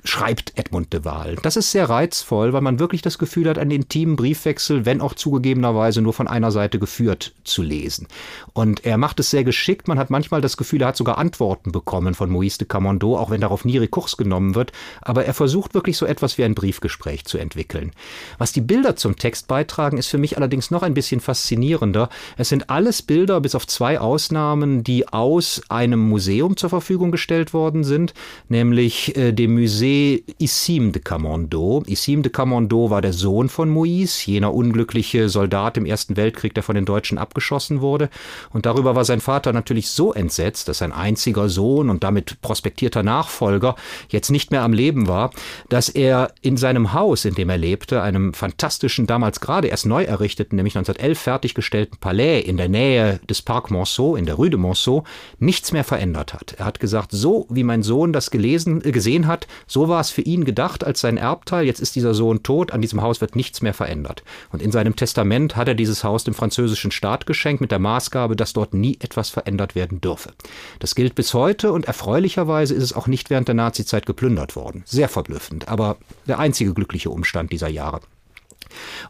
schreibt 0.07 0.57
Edmund 0.57 0.93
de 0.93 1.03
Waal. 1.03 1.35
Das 1.43 1.57
ist 1.57 1.71
sehr 1.71 1.89
reizvoll, 1.89 2.53
weil 2.53 2.61
man 2.61 2.79
wirklich 2.79 3.01
das 3.01 3.17
Gefühl 3.17 3.49
hat, 3.49 3.57
einen 3.57 3.71
intimen 3.71 4.15
Briefwechsel, 4.15 4.85
wenn 4.85 5.01
auch 5.01 5.13
zugegebenerweise 5.13 6.01
nur 6.01 6.13
von 6.13 6.27
einer 6.27 6.51
Seite 6.51 6.79
geführt, 6.79 7.33
zu 7.43 7.61
lesen. 7.61 8.07
Und 8.53 8.85
er 8.85 8.97
macht 8.97 9.19
es 9.19 9.29
sehr 9.29 9.43
geschickt. 9.43 9.87
Man 9.87 9.99
hat 9.99 10.09
manchmal 10.09 10.41
das 10.41 10.57
Gefühl, 10.57 10.81
er 10.81 10.89
hat 10.89 10.97
sogar 10.97 11.17
Antworten 11.17 11.71
bekommen 11.71 12.13
von 12.13 12.29
Maurice 12.29 12.59
de 12.59 12.67
Camondo, 12.67 13.17
auch 13.17 13.29
wenn 13.29 13.41
darauf 13.41 13.65
nie 13.65 13.77
Rekurs 13.77 14.17
genommen 14.17 14.55
wird. 14.55 14.71
Aber 15.01 15.25
er 15.25 15.33
versucht 15.33 15.73
wirklich 15.73 15.97
so 15.97 16.05
etwas 16.05 16.37
wie 16.37 16.43
ein 16.43 16.55
Briefgespräch 16.55 17.25
zu 17.25 17.37
entwickeln. 17.37 17.91
Was 18.37 18.53
die 18.53 18.61
Bilder 18.61 18.95
zum 18.95 19.17
Text 19.17 19.47
beitragen, 19.47 19.97
ist 19.97 20.07
für 20.07 20.17
mich 20.17 20.37
allerdings 20.37 20.71
noch 20.71 20.83
ein 20.83 20.93
bisschen 20.93 21.19
faszinierender. 21.19 22.09
Es 22.37 22.49
sind 22.49 22.69
alles 22.69 23.01
Bilder, 23.01 23.41
bis 23.41 23.55
auf 23.55 23.67
zwei 23.67 23.99
Ausnahmen, 23.99 24.83
die 24.83 25.07
aus 25.07 25.61
einem 25.69 26.07
Museum 26.07 26.55
zur 26.55 26.69
Verfügung 26.69 27.11
gestellt 27.11 27.53
worden 27.53 27.83
sind, 27.83 28.13
nämlich 28.47 29.15
äh, 29.17 29.33
dem 29.33 29.53
Museum 29.53 29.96
Issim 30.39 30.91
de 30.91 31.01
Camondo. 31.01 31.83
Issim 31.87 32.23
de 32.23 32.31
Camondo 32.31 32.89
war 32.89 33.01
der 33.01 33.13
Sohn 33.13 33.49
von 33.49 33.73
Moïse, 33.73 34.27
jener 34.27 34.53
unglückliche 34.53 35.29
Soldat 35.29 35.77
im 35.77 35.85
Ersten 35.85 36.17
Weltkrieg, 36.17 36.53
der 36.53 36.63
von 36.63 36.75
den 36.75 36.85
Deutschen 36.85 37.17
abgeschossen 37.17 37.81
wurde. 37.81 38.09
Und 38.51 38.65
darüber 38.65 38.95
war 38.95 39.05
sein 39.05 39.21
Vater 39.21 39.53
natürlich 39.53 39.89
so 39.89 40.13
entsetzt, 40.13 40.67
dass 40.67 40.79
sein 40.79 40.91
einziger 40.91 41.49
Sohn 41.49 41.89
und 41.89 42.03
damit 42.03 42.41
prospektierter 42.41 43.03
Nachfolger 43.03 43.75
jetzt 44.09 44.29
nicht 44.29 44.51
mehr 44.51 44.63
am 44.63 44.73
Leben 44.73 45.07
war, 45.07 45.31
dass 45.69 45.89
er 45.89 46.33
in 46.41 46.57
seinem 46.57 46.93
Haus, 46.93 47.25
in 47.25 47.35
dem 47.35 47.49
er 47.49 47.57
lebte, 47.57 48.01
einem 48.01 48.33
fantastischen, 48.33 49.07
damals 49.07 49.39
gerade 49.39 49.67
erst 49.67 49.85
neu 49.85 50.03
errichteten, 50.03 50.55
nämlich 50.55 50.77
1911 50.77 51.19
fertiggestellten 51.19 51.97
Palais 51.99 52.41
in 52.41 52.57
der 52.57 52.69
Nähe 52.69 53.19
des 53.29 53.41
Parc 53.41 53.71
Monceau, 53.71 54.15
in 54.15 54.25
der 54.25 54.35
Rue 54.35 54.49
de 54.49 54.59
Monceau, 54.59 55.03
nichts 55.39 55.71
mehr 55.71 55.83
verändert 55.83 56.33
hat. 56.33 56.55
Er 56.57 56.65
hat 56.65 56.79
gesagt, 56.79 57.11
so 57.11 57.47
wie 57.49 57.63
mein 57.63 57.83
Sohn 57.83 58.13
das 58.13 58.31
gelesen, 58.31 58.83
äh, 58.83 58.91
gesehen 58.91 59.27
hat, 59.27 59.47
so 59.65 59.86
war 59.87 60.01
es 60.01 60.09
für 60.09 60.21
ihn 60.21 60.45
gedacht 60.45 60.83
als 60.83 61.01
sein 61.01 61.17
Erbteil. 61.17 61.65
Jetzt 61.65 61.79
ist 61.79 61.95
dieser 61.95 62.13
Sohn 62.13 62.43
tot, 62.43 62.71
an 62.71 62.81
diesem 62.81 63.01
Haus 63.01 63.21
wird 63.21 63.35
nichts 63.35 63.61
mehr 63.61 63.73
verändert. 63.73 64.23
Und 64.51 64.61
in 64.61 64.71
seinem 64.71 64.95
Testament 64.95 65.55
hat 65.55 65.67
er 65.67 65.75
dieses 65.75 66.03
Haus 66.03 66.23
dem 66.23 66.33
französischen 66.33 66.91
Staat 66.91 67.25
geschenkt 67.25 67.61
mit 67.61 67.71
der 67.71 67.79
Maßgabe, 67.79 68.35
dass 68.35 68.53
dort 68.53 68.73
nie 68.73 68.97
etwas 69.01 69.29
verändert 69.29 69.75
werden 69.75 70.01
dürfe. 70.01 70.31
Das 70.79 70.95
gilt 70.95 71.15
bis 71.15 71.33
heute 71.33 71.71
und 71.71 71.85
erfreulicherweise 71.85 72.73
ist 72.73 72.83
es 72.83 72.93
auch 72.93 73.07
nicht 73.07 73.29
während 73.29 73.47
der 73.47 73.55
Nazizeit 73.55 74.05
geplündert 74.05 74.55
worden. 74.55 74.83
Sehr 74.85 75.09
verblüffend, 75.09 75.67
aber 75.67 75.97
der 76.27 76.39
einzige 76.39 76.73
glückliche 76.73 77.09
Umstand 77.09 77.51
dieser 77.51 77.69
Jahre. 77.69 78.01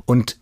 Und 0.05 0.37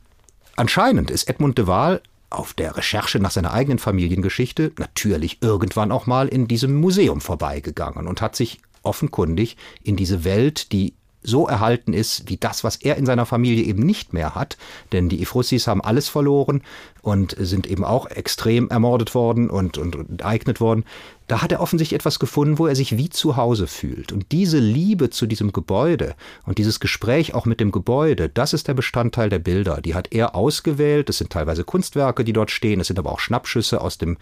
anscheinend 0.55 1.11
ist 1.11 1.29
Edmund 1.29 1.57
de 1.57 1.67
Waal 1.67 2.01
auf 2.29 2.53
der 2.53 2.75
Recherche 2.75 3.19
nach 3.19 3.31
seiner 3.31 3.53
eigenen 3.53 3.79
Familiengeschichte 3.79 4.71
natürlich 4.77 5.41
irgendwann 5.41 5.91
auch 5.91 6.05
mal 6.05 6.27
in 6.27 6.47
diesem 6.47 6.75
Museum 6.75 7.21
vorbeigegangen 7.21 8.07
und 8.07 8.21
hat 8.21 8.35
sich 8.35 8.59
offenkundig 8.85 9.57
in 9.83 9.95
diese 9.95 10.23
Welt, 10.23 10.71
die 10.71 10.93
so 11.25 11.47
erhalten 11.47 11.93
ist 11.93 12.29
wie 12.29 12.37
das, 12.37 12.63
was 12.63 12.75
er 12.77 12.97
in 12.97 13.05
seiner 13.05 13.25
Familie 13.25 13.63
eben 13.63 13.83
nicht 13.83 14.13
mehr 14.13 14.35
hat. 14.35 14.57
Denn 14.91 15.09
die 15.09 15.21
Efrussis 15.21 15.67
haben 15.67 15.81
alles 15.81 16.07
verloren 16.07 16.61
und 17.05 17.35
sind 17.37 17.67
eben 17.67 17.83
auch 17.83 18.07
extrem 18.07 18.69
ermordet 18.69 19.13
worden 19.13 19.49
und, 19.49 19.77
und, 19.77 19.95
und 19.95 20.09
enteignet 20.09 20.59
worden 20.59 20.83
da 21.27 21.41
hat 21.41 21.51
er 21.51 21.59
offensichtlich 21.59 21.99
etwas 21.99 22.19
gefunden, 22.19 22.59
wo 22.59 22.67
er 22.67 22.75
sich 22.75 22.97
wie 22.97 23.09
zu 23.09 23.35
Hause 23.35 23.65
fühlt. 23.65 24.11
Und 24.11 24.31
diese 24.31 24.59
Liebe 24.59 25.09
zu 25.09 25.25
diesem 25.25 25.51
Gebäude 25.51 26.13
und 26.45 26.59
dieses 26.59 26.79
Gespräch 26.79 27.33
auch 27.33 27.45
mit 27.45 27.59
dem 27.59 27.71
Gebäude, 27.71 28.29
das 28.29 28.53
ist 28.53 28.67
der 28.67 28.75
Bestandteil 28.75 29.29
der 29.29 29.39
Bilder. 29.39 29.81
Die 29.81 29.95
hat 29.95 30.09
er 30.11 30.35
ausgewählt. 30.35 31.09
Es 31.09 31.17
sind 31.17 31.31
teilweise 31.31 31.63
Kunstwerke, 31.63 32.23
die 32.23 32.33
dort 32.33 32.51
stehen. 32.51 32.79
Es 32.79 32.87
sind 32.87 32.99
aber 32.99 33.11
auch 33.11 33.19
Schnappschüsse 33.19 33.81
aus 33.81 33.97
dem, 33.97 34.17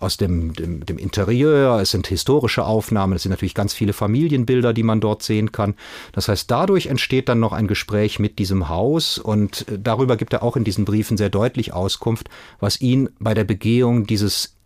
aus 0.00 0.16
dem, 0.16 0.54
dem, 0.54 0.86
dem 0.86 0.96
Interieur. 0.96 1.78
Es 1.80 1.90
sind 1.90 2.06
historische 2.06 2.64
Aufnahmen. 2.64 3.12
Es 3.12 3.24
sind 3.24 3.30
natürlich 3.30 3.54
ganz 3.54 3.74
viele 3.74 3.92
Familienbilder, 3.92 4.72
die 4.72 4.82
man 4.82 5.00
dort 5.00 5.22
sehen 5.22 5.52
kann. 5.52 5.74
Das 6.12 6.28
heißt, 6.28 6.50
dadurch 6.50 6.86
entsteht 6.86 7.28
dann 7.28 7.40
noch 7.40 7.52
ein 7.52 7.66
Gespräch 7.66 8.18
mit 8.18 8.38
diesem 8.38 8.70
Haus. 8.70 9.18
Und 9.18 9.66
darüber 9.78 10.16
gibt 10.16 10.32
er 10.32 10.42
auch 10.42 10.56
in 10.56 10.64
diesen 10.64 10.86
Briefen 10.86 11.18
sehr 11.18 11.28
deutlich 11.28 11.74
Auskunft, 11.74 12.25
was 12.60 12.80
ihn 12.80 13.08
bei 13.18 13.34
der 13.34 13.44
Begehung 13.44 14.06
dieses 14.06 14.56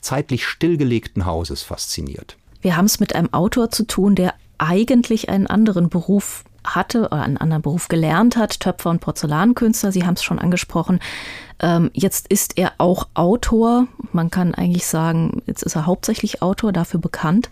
zeitlich 0.00 0.46
stillgelegten 0.46 1.26
Hauses 1.26 1.62
fasziniert. 1.62 2.36
Wir 2.60 2.76
haben 2.76 2.84
es 2.84 3.00
mit 3.00 3.14
einem 3.14 3.32
Autor 3.32 3.70
zu 3.70 3.86
tun, 3.86 4.14
der 4.14 4.34
eigentlich 4.58 5.28
einen 5.28 5.46
anderen 5.46 5.88
Beruf 5.88 6.44
hatte 6.62 7.06
oder 7.06 7.22
einen 7.22 7.38
anderen 7.38 7.62
Beruf 7.62 7.88
gelernt 7.88 8.36
hat, 8.36 8.60
Töpfer 8.60 8.90
und 8.90 9.00
Porzellankünstler, 9.00 9.92
Sie 9.92 10.04
haben 10.04 10.14
es 10.14 10.22
schon 10.22 10.38
angesprochen. 10.38 11.00
Ähm, 11.58 11.90
jetzt 11.94 12.28
ist 12.28 12.58
er 12.58 12.72
auch 12.78 13.08
Autor. 13.14 13.86
Man 14.12 14.30
kann 14.30 14.54
eigentlich 14.54 14.86
sagen, 14.86 15.42
jetzt 15.46 15.62
ist 15.62 15.76
er 15.76 15.86
hauptsächlich 15.86 16.42
Autor, 16.42 16.72
dafür 16.72 17.00
bekannt. 17.00 17.48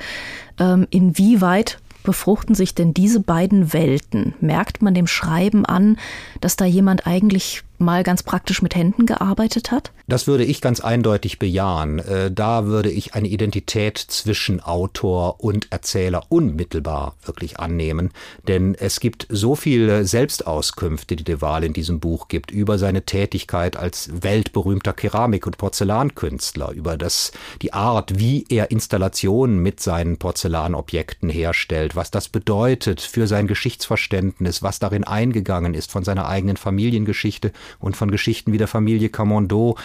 Ähm, 0.58 0.86
inwieweit 0.90 1.78
befruchten 2.02 2.54
sich 2.54 2.74
denn 2.74 2.94
diese 2.94 3.20
beiden 3.20 3.72
Welten? 3.72 4.34
Merkt 4.40 4.82
man 4.82 4.94
dem 4.94 5.06
Schreiben 5.06 5.66
an, 5.66 5.98
dass 6.40 6.56
da 6.56 6.64
jemand 6.64 7.06
eigentlich 7.06 7.64
mal 7.80 8.02
ganz 8.02 8.22
praktisch 8.22 8.62
mit 8.62 8.74
Händen 8.74 9.06
gearbeitet 9.06 9.70
hat? 9.70 9.92
Das 10.08 10.26
würde 10.26 10.44
ich 10.44 10.62
ganz 10.62 10.80
eindeutig 10.80 11.38
bejahen. 11.38 11.98
Äh, 11.98 12.30
da 12.30 12.64
würde 12.64 12.90
ich 12.90 13.14
eine 13.14 13.28
Identität 13.28 13.98
zwischen 13.98 14.60
Autor 14.60 15.40
und 15.40 15.70
Erzähler 15.70 16.24
unmittelbar 16.30 17.14
wirklich 17.24 17.58
annehmen. 17.58 18.10
Denn 18.46 18.74
es 18.74 19.00
gibt 19.00 19.26
so 19.28 19.54
viele 19.54 20.06
Selbstauskünfte, 20.06 21.16
die 21.16 21.24
de 21.24 21.42
Waal 21.42 21.64
in 21.64 21.74
diesem 21.74 22.00
Buch 22.00 22.28
gibt, 22.28 22.50
über 22.50 22.78
seine 22.78 23.02
Tätigkeit 23.02 23.76
als 23.76 24.10
weltberühmter 24.22 24.94
Keramik- 24.94 25.46
und 25.46 25.58
Porzellankünstler, 25.58 26.72
über 26.72 26.96
das, 26.96 27.32
die 27.60 27.74
Art, 27.74 28.18
wie 28.18 28.46
er 28.48 28.70
Installationen 28.70 29.58
mit 29.58 29.80
seinen 29.80 30.16
Porzellanobjekten 30.16 31.28
herstellt, 31.28 31.96
was 31.96 32.10
das 32.10 32.28
bedeutet 32.30 33.02
für 33.02 33.26
sein 33.26 33.46
Geschichtsverständnis, 33.46 34.62
was 34.62 34.78
darin 34.78 35.04
eingegangen 35.04 35.74
ist 35.74 35.92
von 35.92 36.04
seiner 36.04 36.28
eigenen 36.28 36.56
Familiengeschichte 36.56 37.52
und 37.78 37.96
von 37.96 38.10
Geschichten 38.10 38.52
wie 38.52 38.58
der 38.58 38.68
Familie 38.68 39.08
Camondo. 39.08 39.76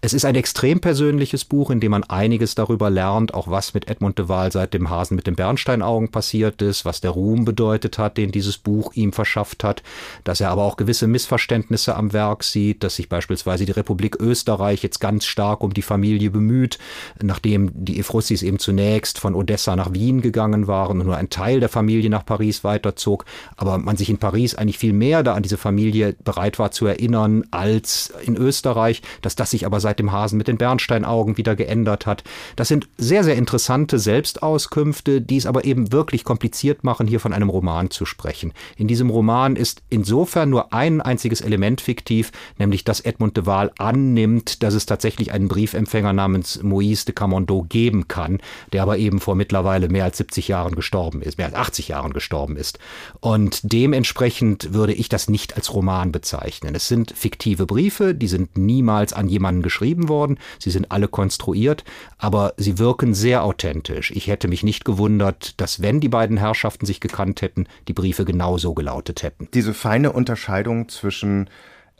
Es 0.00 0.12
ist 0.12 0.24
ein 0.24 0.34
extrem 0.34 0.80
persönliches 0.80 1.44
Buch, 1.44 1.70
in 1.70 1.80
dem 1.80 1.92
man 1.92 2.04
einiges 2.04 2.54
darüber 2.54 2.90
lernt, 2.90 3.34
auch 3.34 3.48
was 3.48 3.74
mit 3.74 3.88
Edmund 3.88 4.18
de 4.18 4.28
Waal 4.28 4.50
seit 4.50 4.74
dem 4.74 4.90
Hasen 4.90 5.14
mit 5.14 5.26
den 5.26 5.36
Bernsteinaugen 5.36 6.10
passiert 6.10 6.60
ist, 6.62 6.84
was 6.84 7.00
der 7.00 7.12
Ruhm 7.12 7.44
bedeutet 7.44 7.98
hat, 7.98 8.16
den 8.16 8.32
dieses 8.32 8.58
Buch 8.58 8.92
ihm 8.94 9.12
verschafft 9.12 9.64
hat, 9.64 9.82
dass 10.24 10.40
er 10.40 10.50
aber 10.50 10.62
auch 10.64 10.76
gewisse 10.76 11.06
Missverständnisse 11.06 11.94
am 11.94 12.12
Werk 12.12 12.44
sieht, 12.44 12.82
dass 12.82 12.96
sich 12.96 13.08
beispielsweise 13.08 13.64
die 13.64 13.72
Republik 13.72 14.16
Österreich 14.20 14.82
jetzt 14.82 14.98
ganz 14.98 15.24
stark 15.24 15.62
um 15.62 15.72
die 15.72 15.82
Familie 15.82 16.30
bemüht, 16.30 16.78
nachdem 17.22 17.70
die 17.72 17.98
Efrussis 17.98 18.42
eben 18.42 18.58
zunächst 18.58 19.18
von 19.18 19.34
Odessa 19.34 19.76
nach 19.76 19.92
Wien 19.92 20.20
gegangen 20.20 20.66
waren 20.66 21.00
und 21.00 21.06
nur 21.06 21.16
ein 21.16 21.30
Teil 21.30 21.60
der 21.60 21.68
Familie 21.68 22.10
nach 22.10 22.26
Paris 22.26 22.64
weiterzog, 22.64 23.24
aber 23.56 23.78
man 23.78 23.96
sich 23.96 24.10
in 24.10 24.18
Paris 24.18 24.54
eigentlich 24.54 24.78
viel 24.78 24.92
mehr 24.92 25.22
da 25.22 25.34
an 25.34 25.42
diese 25.42 25.56
Familie 25.56 26.16
bereit 26.24 26.58
war 26.58 26.70
zu 26.70 26.86
erinnern, 26.86 27.31
Jahren 27.32 27.44
als 27.50 28.12
in 28.24 28.36
Österreich, 28.36 29.02
dass 29.22 29.36
das 29.36 29.50
sich 29.50 29.66
aber 29.66 29.80
seit 29.80 29.98
dem 29.98 30.12
Hasen 30.12 30.38
mit 30.38 30.48
den 30.48 30.58
Bernsteinaugen 30.58 31.36
wieder 31.36 31.56
geändert 31.56 32.06
hat. 32.06 32.24
Das 32.56 32.68
sind 32.68 32.88
sehr, 32.98 33.24
sehr 33.24 33.36
interessante 33.36 33.98
Selbstauskünfte, 33.98 35.20
die 35.20 35.36
es 35.36 35.46
aber 35.46 35.64
eben 35.64 35.92
wirklich 35.92 36.24
kompliziert 36.24 36.84
machen, 36.84 37.06
hier 37.06 37.20
von 37.20 37.32
einem 37.32 37.48
Roman 37.48 37.90
zu 37.90 38.04
sprechen. 38.04 38.52
In 38.76 38.88
diesem 38.88 39.10
Roman 39.10 39.56
ist 39.56 39.82
insofern 39.88 40.50
nur 40.50 40.72
ein 40.72 41.00
einziges 41.00 41.40
Element 41.40 41.80
fiktiv, 41.80 42.32
nämlich 42.58 42.84
dass 42.84 43.00
Edmund 43.00 43.36
de 43.36 43.46
Waal 43.46 43.72
annimmt, 43.78 44.62
dass 44.62 44.74
es 44.74 44.86
tatsächlich 44.86 45.32
einen 45.32 45.48
Briefempfänger 45.48 46.12
namens 46.12 46.62
Moïse 46.62 47.06
de 47.06 47.14
Camondo 47.14 47.64
geben 47.68 48.08
kann, 48.08 48.40
der 48.72 48.82
aber 48.82 48.98
eben 48.98 49.20
vor 49.20 49.34
mittlerweile 49.34 49.88
mehr 49.88 50.04
als 50.04 50.18
70 50.18 50.48
Jahren 50.48 50.74
gestorben 50.74 51.22
ist, 51.22 51.38
mehr 51.38 51.46
als 51.46 51.56
80 51.56 51.88
Jahren 51.88 52.12
gestorben 52.12 52.56
ist. 52.56 52.78
Und 53.20 53.60
dementsprechend 53.62 54.74
würde 54.74 54.92
ich 54.92 55.08
das 55.08 55.28
nicht 55.28 55.56
als 55.56 55.72
Roman 55.74 56.12
bezeichnen. 56.12 56.74
Es 56.74 56.88
sind 56.88 57.12
fiktive 57.22 57.66
Briefe, 57.66 58.14
die 58.14 58.26
sind 58.26 58.58
niemals 58.58 59.12
an 59.12 59.28
jemanden 59.28 59.62
geschrieben 59.62 60.08
worden, 60.08 60.38
sie 60.58 60.70
sind 60.70 60.90
alle 60.90 61.08
konstruiert, 61.08 61.84
aber 62.18 62.52
sie 62.56 62.78
wirken 62.78 63.14
sehr 63.14 63.44
authentisch. 63.44 64.10
Ich 64.10 64.26
hätte 64.26 64.48
mich 64.48 64.62
nicht 64.62 64.84
gewundert, 64.84 65.60
dass 65.60 65.80
wenn 65.80 66.00
die 66.00 66.08
beiden 66.08 66.36
Herrschaften 66.36 66.84
sich 66.84 67.00
gekannt 67.00 67.40
hätten, 67.40 67.66
die 67.88 67.92
Briefe 67.92 68.24
genauso 68.24 68.74
gelautet 68.74 69.22
hätten. 69.22 69.48
Diese 69.54 69.72
feine 69.72 70.12
Unterscheidung 70.12 70.88
zwischen 70.88 71.48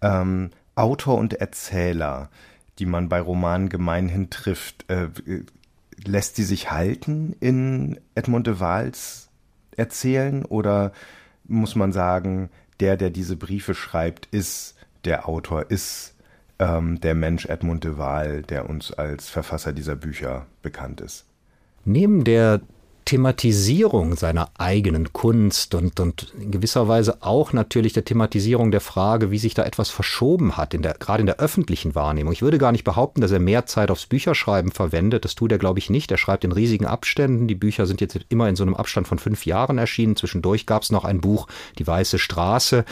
ähm, 0.02 0.50
Autor 0.74 1.18
und 1.18 1.34
Erzähler, 1.34 2.28
die 2.78 2.86
man 2.86 3.08
bei 3.08 3.20
Romanen 3.20 3.68
gemeinhin 3.68 4.28
trifft, 4.28 4.90
äh, 4.90 5.08
lässt 6.04 6.36
sie 6.36 6.44
sich 6.44 6.70
halten 6.70 7.36
in 7.38 8.00
Edmund 8.14 8.46
de 8.46 8.58
Waals 8.58 9.28
Erzählen 9.76 10.44
oder 10.44 10.92
muss 11.44 11.76
man 11.76 11.92
sagen, 11.92 12.50
der, 12.80 12.96
der 12.96 13.10
diese 13.10 13.36
Briefe 13.36 13.74
schreibt, 13.74 14.26
ist 14.26 14.74
der 15.04 15.28
Autor 15.28 15.70
ist 15.70 16.14
ähm, 16.58 17.00
der 17.00 17.14
Mensch 17.14 17.46
Edmund 17.46 17.84
de 17.84 17.98
Waal, 17.98 18.42
der 18.42 18.68
uns 18.68 18.92
als 18.92 19.28
Verfasser 19.28 19.72
dieser 19.72 19.96
Bücher 19.96 20.46
bekannt 20.62 21.00
ist. 21.00 21.26
Neben 21.84 22.24
der 22.24 22.60
Thematisierung 23.04 24.16
seiner 24.16 24.50
eigenen 24.58 25.12
Kunst 25.12 25.74
und, 25.74 25.98
und 26.00 26.32
in 26.40 26.50
gewisser 26.50 26.88
Weise 26.88 27.18
auch 27.20 27.52
natürlich 27.52 27.92
der 27.92 28.04
Thematisierung 28.04 28.70
der 28.70 28.80
Frage, 28.80 29.30
wie 29.30 29.38
sich 29.38 29.54
da 29.54 29.64
etwas 29.64 29.90
verschoben 29.90 30.56
hat, 30.56 30.74
in 30.74 30.82
der, 30.82 30.94
gerade 30.94 31.20
in 31.20 31.26
der 31.26 31.38
öffentlichen 31.38 31.94
Wahrnehmung. 31.94 32.32
Ich 32.32 32.42
würde 32.42 32.58
gar 32.58 32.72
nicht 32.72 32.84
behaupten, 32.84 33.20
dass 33.20 33.30
er 33.30 33.38
mehr 33.38 33.66
Zeit 33.66 33.90
aufs 33.90 34.06
Bücherschreiben 34.06 34.72
verwendet. 34.72 35.24
Das 35.24 35.34
tut 35.34 35.52
er, 35.52 35.58
glaube 35.58 35.78
ich, 35.78 35.90
nicht. 35.90 36.10
Er 36.10 36.18
schreibt 36.18 36.44
in 36.44 36.52
riesigen 36.52 36.86
Abständen. 36.86 37.48
Die 37.48 37.54
Bücher 37.54 37.86
sind 37.86 38.00
jetzt 38.00 38.18
immer 38.28 38.48
in 38.48 38.56
so 38.56 38.62
einem 38.62 38.74
Abstand 38.74 39.08
von 39.08 39.18
fünf 39.18 39.46
Jahren 39.46 39.78
erschienen. 39.78 40.16
Zwischendurch 40.16 40.66
gab 40.66 40.82
es 40.82 40.90
noch 40.90 41.04
ein 41.04 41.20
Buch, 41.20 41.48
Die 41.78 41.86
Weiße 41.86 42.18
Straße, 42.18 42.84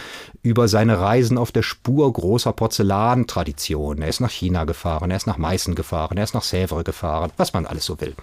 über 0.42 0.68
seine 0.68 0.98
Reisen 0.98 1.38
auf 1.38 1.52
der 1.52 1.62
Spur 1.62 2.12
großer 2.12 2.52
Porzellantraditionen. 2.52 4.02
Er 4.02 4.08
ist 4.08 4.20
nach 4.20 4.30
China 4.30 4.64
gefahren, 4.64 5.10
er 5.10 5.16
ist 5.16 5.26
nach 5.26 5.38
Meißen 5.38 5.74
gefahren, 5.74 6.16
er 6.16 6.24
ist 6.24 6.34
nach 6.34 6.42
Sèvres 6.42 6.84
gefahren, 6.84 7.30
was 7.36 7.52
man 7.52 7.66
alles 7.66 7.84
so 7.84 8.00
will. 8.00 8.14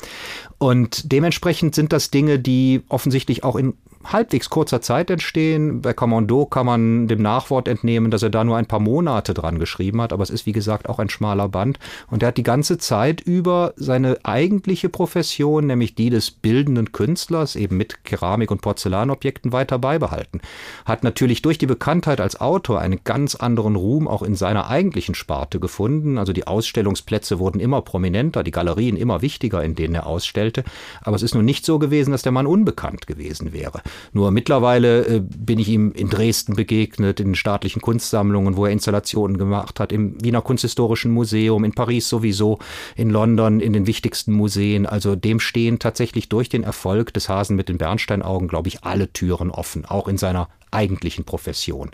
Und 0.58 1.12
dementsprechend 1.12 1.76
sind 1.78 1.94
das 1.94 2.12
Dinge, 2.12 2.40
die 2.40 2.82
offensichtlich 2.90 3.46
auch 3.46 3.56
in 3.56 3.74
halbwegs 4.12 4.50
kurzer 4.50 4.82
Zeit 4.82 5.10
entstehen. 5.10 5.82
Bei 5.82 5.94
Commando 5.94 6.46
kann 6.46 6.66
man 6.66 7.08
dem 7.08 7.22
Nachwort 7.22 7.68
entnehmen, 7.68 8.12
dass 8.12 8.24
er 8.24 8.30
da 8.30 8.44
nur 8.44 8.58
ein 8.58 8.66
paar 8.66 8.80
Monate 8.80 9.34
dran 9.34 9.60
geschrieben 9.60 10.02
hat, 10.02 10.14
aber 10.14 10.24
es 10.24 10.30
ist 10.30 10.46
wie 10.46 10.52
gesagt 10.52 10.90
auch 10.90 11.00
ein 11.00 11.10
schmaler 11.10 11.50
Band 11.50 11.80
und 12.10 12.24
er 12.24 12.30
hat 12.30 12.38
die 12.38 12.44
ganze 12.44 12.78
Zeit 12.78 13.22
über 13.22 13.74
seine 13.76 14.18
eigentliche 14.24 14.90
Profession, 14.90 15.68
nämlich 15.68 15.96
die 15.96 16.10
des 16.10 16.32
bildenden 16.32 16.92
Künstlers, 16.92 17.56
eben 17.56 17.78
mit 17.78 18.04
Keramik 18.04 18.52
und 18.52 18.62
Porzellanobjekten 18.62 19.52
weiter 19.52 19.80
beibehalten. 19.80 20.42
Hat 20.86 21.04
natürlich 21.04 21.42
durch 21.42 21.58
die 21.58 21.66
Bekanntheit 21.66 22.22
als 22.22 22.40
Autor 22.40 22.80
einen 22.80 23.02
ganz 23.04 23.36
anderen 23.36 23.76
Ruhm 23.76 24.08
auch 24.08 24.24
in 24.24 24.36
seiner 24.36 24.68
eigentlichen 24.68 25.16
Sparte 25.16 25.60
gefunden. 25.60 26.18
Also 26.18 26.34
die 26.34 26.48
Ausstellungsplätze 26.48 27.40
wurden 27.40 27.60
immer 27.60 27.82
prominenter, 27.82 28.44
die 28.44 28.52
Galerien 28.52 28.98
immer 28.98 29.22
wichtiger, 29.22 29.64
in 29.64 29.76
denen 29.76 29.96
er 29.96 30.08
ausstellte. 30.08 30.64
Aber 31.02 31.16
es 31.16 31.24
ist 31.24 31.36
nun 31.36 31.46
nicht 31.46 31.66
so 31.66 31.80
gewesen, 31.80 32.12
dass 32.12 32.22
der 32.22 32.32
Mann 32.32 32.48
unbekannt 32.48 33.08
gewesen 33.08 33.54
wäre. 33.54 33.82
Nur 34.14 34.32
mittlerweile 34.32 35.06
äh, 35.06 35.22
bin 35.22 35.60
ich 35.60 35.70
ihm 35.70 35.92
in 35.92 36.10
Dresden 36.10 36.56
begegnet, 36.56 37.20
in 37.20 37.36
staatlichen 37.36 37.82
Kunstsammlungen, 37.82 38.56
wo 38.56 38.66
er 38.66 38.72
Installationen 38.72 39.38
gemacht 39.38 39.80
hat, 39.80 39.92
im 39.92 40.24
Wiener 40.24 40.42
Kunsthistorischen 40.42 41.12
Museum, 41.12 41.64
in 41.64 41.74
Paris 41.74 42.10
sowieso, 42.10 42.60
in 42.96 43.10
London, 43.10 43.60
in 43.60 43.74
den 43.74 43.88
wichtigsten 43.88 44.34
Museen. 44.34 44.86
Also 44.86 45.16
dem 45.16 45.40
stehen 45.40 45.80
tatsächlich 45.80 46.30
durch 46.30 46.50
den 46.50 46.64
Erfolg 46.64 47.14
des 47.14 47.30
Hasen 47.30 47.56
mit 47.56 47.70
den 47.70 47.78
Bernsteinaugen, 47.78 48.48
glaube 48.48 48.68
ich, 48.68 48.84
alle 48.84 49.12
Türen 49.12 49.52
offen, 49.52 49.86
auch 49.86 50.08
in 50.08 50.18
seiner 50.18 50.50
eigentlichen 50.72 51.26
Profession. 51.26 51.92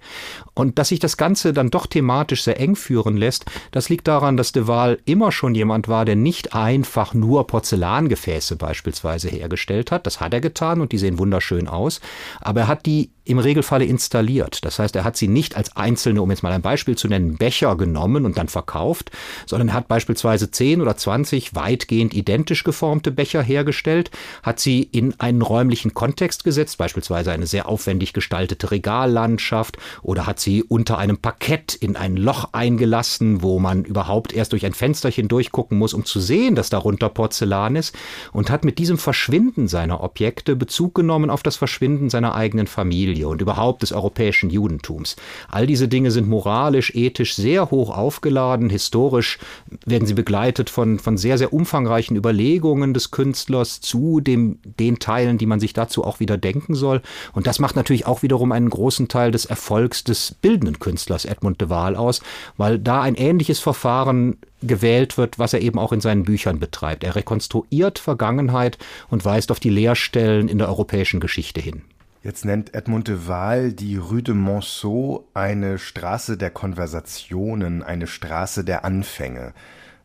Und 0.53 0.80
dass 0.80 0.89
sich 0.89 1.00
das 1.00 1.18
Ganze 1.18 1.53
dann 1.53 1.70
doch 1.70 1.88
thematisch 1.88 2.44
sehr 2.44 2.60
eng 2.60 2.75
führen 2.75 3.18
lässt, 3.18 3.46
das 3.72 3.89
liegt 3.89 4.08
daran, 4.08 4.38
dass 4.38 4.51
de 4.51 4.68
Waal 4.68 5.00
immer 5.06 5.32
schon 5.32 5.56
jemand 5.56 5.88
war, 5.88 6.06
der 6.06 6.15
nicht 6.15 6.53
einfach 6.53 7.13
nur 7.13 7.48
Porzellangefäße 7.48 8.56
beispielsweise 8.56 9.30
hergestellt 9.30 9.92
hat. 9.92 10.06
Das 10.06 10.20
hat 10.20 10.34
er 10.34 10.42
getan 10.42 10.82
und 10.82 10.92
die 10.92 10.98
sehen 10.98 11.20
wunderschön 11.20 11.68
aus. 11.68 12.01
Aber 12.42 12.62
er 12.62 12.68
hat 12.68 12.86
die 12.86 13.12
im 13.25 13.39
Regelfalle 13.39 13.86
installiert. 13.86 14.65
Das 14.65 14.80
heißt, 14.80 14.96
er 14.96 15.03
hat 15.03 15.15
sie 15.15 15.27
nicht 15.27 15.56
als 15.56 15.75
einzelne, 15.75 16.22
um 16.22 16.30
jetzt 16.30 16.44
mal 16.44 16.51
ein 16.51 16.62
Beispiel 16.62 16.98
zu 16.98 17.08
nennen, 17.08 17.38
Becher 17.38 17.75
genommen 17.75 18.25
und 18.25 18.38
dann 18.38 18.50
verkauft, 18.50 19.12
sondern 19.46 19.70
er 19.70 19.74
hat 19.75 19.88
beispielsweise 19.88 20.51
10 20.51 20.82
oder 20.82 20.98
20 20.98 21.56
weitgehend 21.56 22.13
identisch 22.13 22.63
geformte 22.63 23.12
Becher 23.12 23.42
hergestellt, 23.42 24.12
hat 24.42 24.60
sie 24.60 24.84
in 24.84 25.20
einen 25.20 25.42
räumlichen 25.42 25.94
Kontext 25.94 26.44
gesetzt, 26.44 26.77
beispielsweise 26.77 27.32
eine 27.32 27.48
sehr 27.48 27.70
aufwendig 27.70 28.13
gestaltete 28.13 28.72
Regallandschaft 28.72 29.77
oder 30.01 30.25
hat 30.27 30.39
sie 30.39 30.63
unter 30.63 30.98
einem 30.98 31.18
Parkett 31.18 31.75
in 31.75 31.96
ein 31.96 32.18
Loch 32.18 32.50
eingelassen, 32.51 33.42
wo 33.42 33.60
man 33.60 33.86
überhaupt 33.86 34.34
erst 34.34 34.51
durch 34.51 34.65
ein 34.65 34.74
Fensterchen 34.74 35.27
durchgucken 35.30 35.77
muss, 35.77 35.94
um 35.94 36.03
zu 36.06 36.20
sehen, 36.20 36.56
dass 36.56 36.70
darunter 36.70 37.10
Porzellan 37.10 37.75
ist 37.75 37.96
und 38.34 38.50
hat 38.50 38.65
mit 38.65 38.80
diesem 38.80 38.98
Verschwinden 38.98 39.68
seiner 39.68 40.01
Objekte 40.01 40.56
Bezug 40.56 40.96
genommen 40.96 41.30
auf 41.30 41.44
das 41.44 41.56
Verschwinden 41.56 42.10
seiner 42.10 42.36
eigenen 42.36 42.68
Familie. 42.68 43.12
Familie 43.13 43.27
und 43.27 43.41
überhaupt 43.41 43.84
des 43.84 43.91
europäischen 43.91 44.50
Judentums. 44.50 45.15
All 45.50 45.67
diese 45.67 45.88
Dinge 45.88 46.10
sind 46.10 46.27
moralisch, 46.27 46.93
ethisch 46.96 47.36
sehr 47.36 47.70
hoch 47.70 47.96
aufgeladen. 47.96 48.70
Historisch 48.70 49.38
werden 49.86 50.08
sie 50.08 50.15
begleitet 50.15 50.70
von, 50.70 50.98
von 50.98 51.17
sehr, 51.17 51.38
sehr 51.38 51.53
umfangreichen 51.53 52.17
Überlegungen 52.17 52.93
des 52.93 53.12
Künstlers 53.12 53.82
zu 53.82 54.20
dem, 54.20 54.58
den 54.63 54.98
Teilen, 55.00 55.38
die 55.38 55.46
man 55.46 55.60
sich 55.60 55.74
dazu 55.74 56.03
auch 56.03 56.20
wieder 56.20 56.38
denken 56.38 56.74
soll. 56.74 57.01
Und 57.34 57.46
das 57.46 57.60
macht 57.60 57.75
natürlich 57.75 58.08
auch 58.08 58.24
wiederum 58.24 58.51
einen 58.51 58.70
großen 58.70 59.08
Teil 59.08 59.32
des 59.32 59.46
Erfolgs 59.46 60.03
des 60.03 60.36
bildenden 60.41 60.79
Künstlers 60.79 61.25
Edmund 61.25 61.62
de 61.62 61.70
Waal 61.70 61.96
aus, 61.96 62.22
weil 62.58 62.79
da 62.79 63.01
ein 63.01 63.15
ähnliches 63.15 63.60
Verfahren 63.60 64.38
gewählt 64.63 65.17
wird, 65.17 65.38
was 65.39 65.53
er 65.53 65.62
eben 65.62 65.77
auch 65.77 65.91
in 65.91 66.01
seinen 66.01 66.24
Büchern 66.24 66.60
betreibt. 66.60 67.03
Er 67.03 67.15
rekonstruiert 67.15 68.00
Vergangenheit 68.00 68.77
und 69.10 69.25
weist 69.25 69.51
auf 69.51 69.60
die 69.60 69.70
Leerstellen 69.70 70.48
in 70.48 70.58
der 70.58 70.70
europäischen 70.70 71.20
Geschichte 71.20 71.60
hin. 71.60 71.84
Jetzt 72.24 72.46
nennt 72.46 72.74
Edmund 72.74 73.10
de 73.10 73.27
Waal 73.27 73.74
die 73.74 73.98
Rue 73.98 74.24
de 74.24 74.34
Monceau 74.34 75.27
eine 75.34 75.77
Straße 75.77 76.38
der 76.38 76.51
Konversationen, 76.51 77.84
eine 77.84 78.08
Straße 78.08 78.63
der 78.63 78.86
Anfänge. 78.86 79.53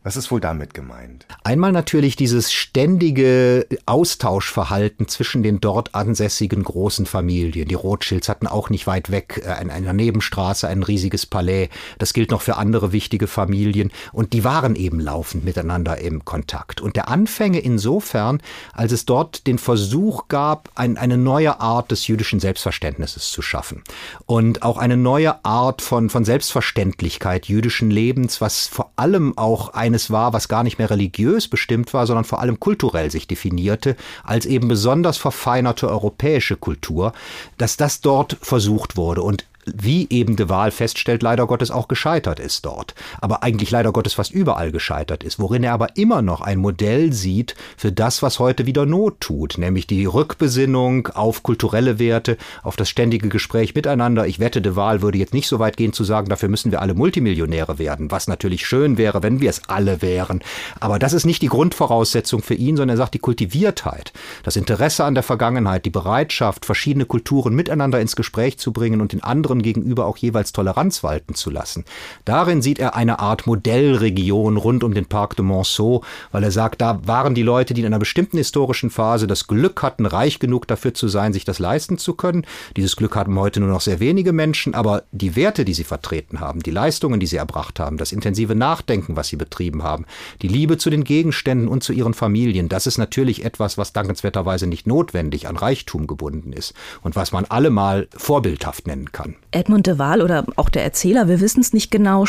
Was 0.01 0.15
ist 0.15 0.31
wohl 0.31 0.39
damit 0.39 0.73
gemeint? 0.73 1.25
Einmal 1.43 1.73
natürlich 1.73 2.15
dieses 2.15 2.53
ständige 2.53 3.67
Austauschverhalten 3.85 5.09
zwischen 5.09 5.43
den 5.43 5.59
dort 5.59 5.93
ansässigen 5.93 6.63
großen 6.63 7.05
Familien. 7.05 7.67
Die 7.67 7.75
Rothschilds 7.75 8.29
hatten 8.29 8.47
auch 8.47 8.69
nicht 8.69 8.87
weit 8.87 9.11
weg 9.11 9.41
in 9.61 9.69
äh, 9.69 9.73
einer 9.73 9.91
Nebenstraße 9.91 10.69
ein 10.69 10.83
riesiges 10.83 11.25
Palais. 11.25 11.67
Das 11.97 12.13
gilt 12.13 12.31
noch 12.31 12.41
für 12.41 12.55
andere 12.55 12.93
wichtige 12.93 13.27
Familien. 13.27 13.91
Und 14.13 14.31
die 14.31 14.45
waren 14.45 14.77
eben 14.77 15.01
laufend 15.01 15.43
miteinander 15.43 15.97
im 15.97 16.23
Kontakt. 16.23 16.79
Und 16.79 16.95
der 16.95 17.09
Anfänge 17.09 17.59
insofern, 17.59 18.41
als 18.71 18.93
es 18.93 19.03
dort 19.03 19.47
den 19.47 19.57
Versuch 19.57 20.29
gab, 20.29 20.69
ein, 20.75 20.97
eine 20.97 21.17
neue 21.17 21.59
Art 21.59 21.91
des 21.91 22.07
jüdischen 22.07 22.39
Selbstverständnisses 22.39 23.31
zu 23.31 23.41
schaffen. 23.41 23.83
Und 24.25 24.63
auch 24.63 24.77
eine 24.77 24.95
neue 24.95 25.43
Art 25.43 25.81
von, 25.81 26.09
von 26.09 26.23
Selbstverständlichkeit 26.23 27.47
jüdischen 27.47 27.91
Lebens, 27.91 28.39
was 28.39 28.67
vor 28.67 28.93
allem 28.95 29.37
auch 29.37 29.73
ein 29.73 29.88
eines 29.89 30.11
war, 30.11 30.33
was 30.33 30.47
gar 30.47 30.63
nicht 30.63 30.77
mehr 30.77 30.89
religiös 30.89 31.47
bestimmt 31.47 31.93
war, 31.93 32.05
sondern 32.05 32.25
vor 32.25 32.39
allem 32.39 32.59
kulturell 32.59 33.11
sich 33.11 33.27
definierte, 33.27 33.95
als 34.23 34.45
eben 34.45 34.67
besonders 34.67 35.17
verfeinerte 35.17 35.89
europäische 35.89 36.55
Kultur, 36.55 37.11
dass 37.57 37.75
das 37.75 38.01
dort 38.01 38.37
versucht 38.41 38.95
wurde. 38.95 39.23
Und 39.23 39.45
wie 39.75 40.07
eben 40.09 40.35
de 40.35 40.49
Waal 40.49 40.71
feststellt, 40.71 41.23
leider 41.23 41.47
Gottes 41.47 41.71
auch 41.71 41.87
gescheitert 41.87 42.39
ist 42.39 42.65
dort. 42.65 42.95
Aber 43.21 43.43
eigentlich 43.43 43.71
leider 43.71 43.91
Gottes 43.91 44.13
fast 44.13 44.31
überall 44.31 44.71
gescheitert 44.71 45.23
ist, 45.23 45.39
worin 45.39 45.63
er 45.63 45.73
aber 45.73 45.97
immer 45.97 46.21
noch 46.21 46.41
ein 46.41 46.59
Modell 46.59 47.13
sieht 47.13 47.55
für 47.77 47.91
das, 47.91 48.21
was 48.21 48.39
heute 48.39 48.65
wieder 48.65 48.85
Not 48.85 49.21
tut, 49.21 49.57
nämlich 49.57 49.87
die 49.87 50.05
Rückbesinnung 50.05 51.07
auf 51.07 51.43
kulturelle 51.43 51.99
Werte, 51.99 52.37
auf 52.63 52.75
das 52.75 52.89
ständige 52.89 53.29
Gespräch 53.29 53.75
miteinander. 53.75 54.27
Ich 54.27 54.39
wette, 54.39 54.61
de 54.61 54.75
Waal 54.75 55.01
würde 55.01 55.17
jetzt 55.17 55.33
nicht 55.33 55.47
so 55.47 55.59
weit 55.59 55.77
gehen 55.77 55.93
zu 55.93 56.03
sagen, 56.03 56.29
dafür 56.29 56.49
müssen 56.49 56.71
wir 56.71 56.81
alle 56.81 56.93
Multimillionäre 56.93 57.79
werden, 57.79 58.11
was 58.11 58.27
natürlich 58.27 58.65
schön 58.65 58.97
wäre, 58.97 59.23
wenn 59.23 59.41
wir 59.41 59.49
es 59.49 59.61
alle 59.67 60.01
wären. 60.01 60.41
Aber 60.79 60.99
das 60.99 61.13
ist 61.13 61.25
nicht 61.25 61.41
die 61.41 61.47
Grundvoraussetzung 61.47 62.41
für 62.41 62.55
ihn, 62.55 62.77
sondern 62.77 62.95
er 62.95 62.97
sagt 62.97 63.13
die 63.13 63.19
Kultiviertheit, 63.19 64.13
das 64.43 64.55
Interesse 64.55 65.03
an 65.03 65.13
der 65.13 65.23
Vergangenheit, 65.23 65.85
die 65.85 65.89
Bereitschaft, 65.89 66.65
verschiedene 66.65 67.05
Kulturen 67.05 67.53
miteinander 67.53 67.99
ins 67.99 68.15
Gespräch 68.15 68.57
zu 68.57 68.71
bringen 68.71 69.01
und 69.01 69.13
in 69.13 69.23
anderen 69.23 69.58
anderen 69.59 69.63
gegenüber 69.63 70.05
auch 70.05 70.17
jeweils 70.17 70.51
Toleranz 70.51 71.03
walten 71.03 71.35
zu 71.35 71.49
lassen. 71.49 71.85
Darin 72.25 72.61
sieht 72.61 72.79
er 72.79 72.95
eine 72.95 73.19
Art 73.19 73.47
Modellregion 73.47 74.57
rund 74.57 74.83
um 74.83 74.93
den 74.93 75.05
Parc 75.05 75.35
de 75.35 75.45
Monceau, 75.45 76.03
weil 76.31 76.43
er 76.43 76.51
sagt, 76.51 76.81
da 76.81 76.99
waren 77.05 77.35
die 77.35 77.43
Leute, 77.43 77.73
die 77.73 77.81
in 77.81 77.87
einer 77.87 77.99
bestimmten 77.99 78.37
historischen 78.37 78.89
Phase 78.89 79.27
das 79.27 79.47
Glück 79.47 79.81
hatten, 79.81 80.05
reich 80.05 80.39
genug 80.39 80.67
dafür 80.67 80.93
zu 80.93 81.07
sein, 81.07 81.33
sich 81.33 81.45
das 81.45 81.59
leisten 81.59 81.97
zu 81.97 82.13
können. 82.13 82.45
Dieses 82.75 82.95
Glück 82.95 83.15
hatten 83.15 83.37
heute 83.37 83.59
nur 83.59 83.69
noch 83.69 83.81
sehr 83.81 83.99
wenige 83.99 84.33
Menschen, 84.33 84.73
aber 84.73 85.03
die 85.11 85.35
Werte, 85.35 85.65
die 85.65 85.73
sie 85.73 85.83
vertreten 85.83 86.39
haben, 86.39 86.61
die 86.61 86.71
Leistungen, 86.71 87.19
die 87.19 87.27
sie 87.27 87.37
erbracht 87.37 87.79
haben, 87.79 87.97
das 87.97 88.11
intensive 88.11 88.55
Nachdenken, 88.55 89.15
was 89.15 89.27
sie 89.27 89.37
betrieben 89.37 89.83
haben, 89.83 90.05
die 90.41 90.47
Liebe 90.47 90.77
zu 90.77 90.89
den 90.89 91.03
Gegenständen 91.03 91.67
und 91.67 91.83
zu 91.83 91.93
ihren 91.93 92.13
Familien, 92.13 92.69
das 92.69 92.87
ist 92.87 92.97
natürlich 92.97 93.45
etwas, 93.45 93.77
was 93.77 93.93
dankenswerterweise 93.93 94.67
nicht 94.67 94.87
notwendig 94.87 95.47
an 95.47 95.57
Reichtum 95.57 96.07
gebunden 96.07 96.53
ist 96.53 96.73
und 97.01 97.15
was 97.15 97.31
man 97.31 97.45
allemal 97.45 98.07
vorbildhaft 98.15 98.87
nennen 98.87 99.11
kann. 99.11 99.35
Edmund 99.51 99.87
de 99.87 99.97
Waal 99.97 100.21
oder 100.21 100.45
auch 100.55 100.69
der 100.69 100.83
Erzähler, 100.83 101.27
wir 101.27 101.39
wissen 101.39 101.61
es 101.61 101.73
nicht 101.73 101.91
genau, 101.91 102.25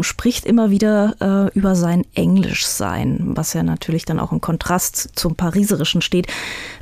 spricht 0.00 0.46
immer 0.46 0.70
wieder 0.70 1.50
äh, 1.52 1.58
über 1.58 1.74
sein 1.74 2.04
Englischsein, 2.14 3.32
was 3.34 3.52
ja 3.52 3.62
natürlich 3.62 4.04
dann 4.04 4.18
auch 4.18 4.32
im 4.32 4.40
Kontrast 4.40 5.10
zum 5.14 5.36
Pariserischen 5.36 6.02
steht. 6.02 6.28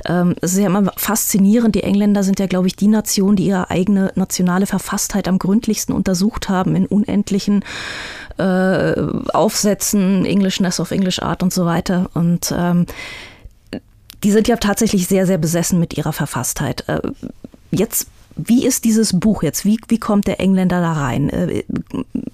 Ähm, 0.05 0.35
es 0.41 0.53
ist 0.53 0.59
ja 0.59 0.67
immer 0.67 0.91
faszinierend. 0.95 1.75
Die 1.75 1.83
Engländer 1.83 2.23
sind 2.23 2.39
ja, 2.39 2.47
glaube 2.47 2.67
ich, 2.67 2.75
die 2.75 2.87
Nation, 2.87 3.35
die 3.35 3.47
ihre 3.47 3.69
eigene 3.69 4.11
nationale 4.15 4.65
Verfasstheit 4.65 5.27
am 5.27 5.39
gründlichsten 5.39 5.93
untersucht 5.93 6.47
haben 6.47 6.75
in 6.75 6.85
unendlichen 6.85 7.65
äh, 8.37 8.93
Aufsätzen, 9.33 10.25
Englishness 10.25 10.79
of 10.79 10.91
English 10.91 11.21
Art 11.21 11.43
und 11.43 11.53
so 11.53 11.65
weiter. 11.65 12.09
Und 12.13 12.53
ähm, 12.57 12.85
die 14.23 14.31
sind 14.31 14.47
ja 14.47 14.55
tatsächlich 14.55 15.07
sehr, 15.07 15.25
sehr 15.25 15.37
besessen 15.37 15.79
mit 15.79 15.97
ihrer 15.97 16.13
Verfasstheit. 16.13 16.87
Äh, 16.87 17.01
jetzt 17.71 18.07
wie 18.35 18.65
ist 18.65 18.85
dieses 18.85 19.19
Buch 19.19 19.43
jetzt? 19.43 19.65
Wie, 19.65 19.79
wie 19.87 19.99
kommt 19.99 20.27
der 20.27 20.39
Engländer 20.39 20.81
da 20.81 20.93
rein? 20.93 21.29
Äh, 21.29 21.63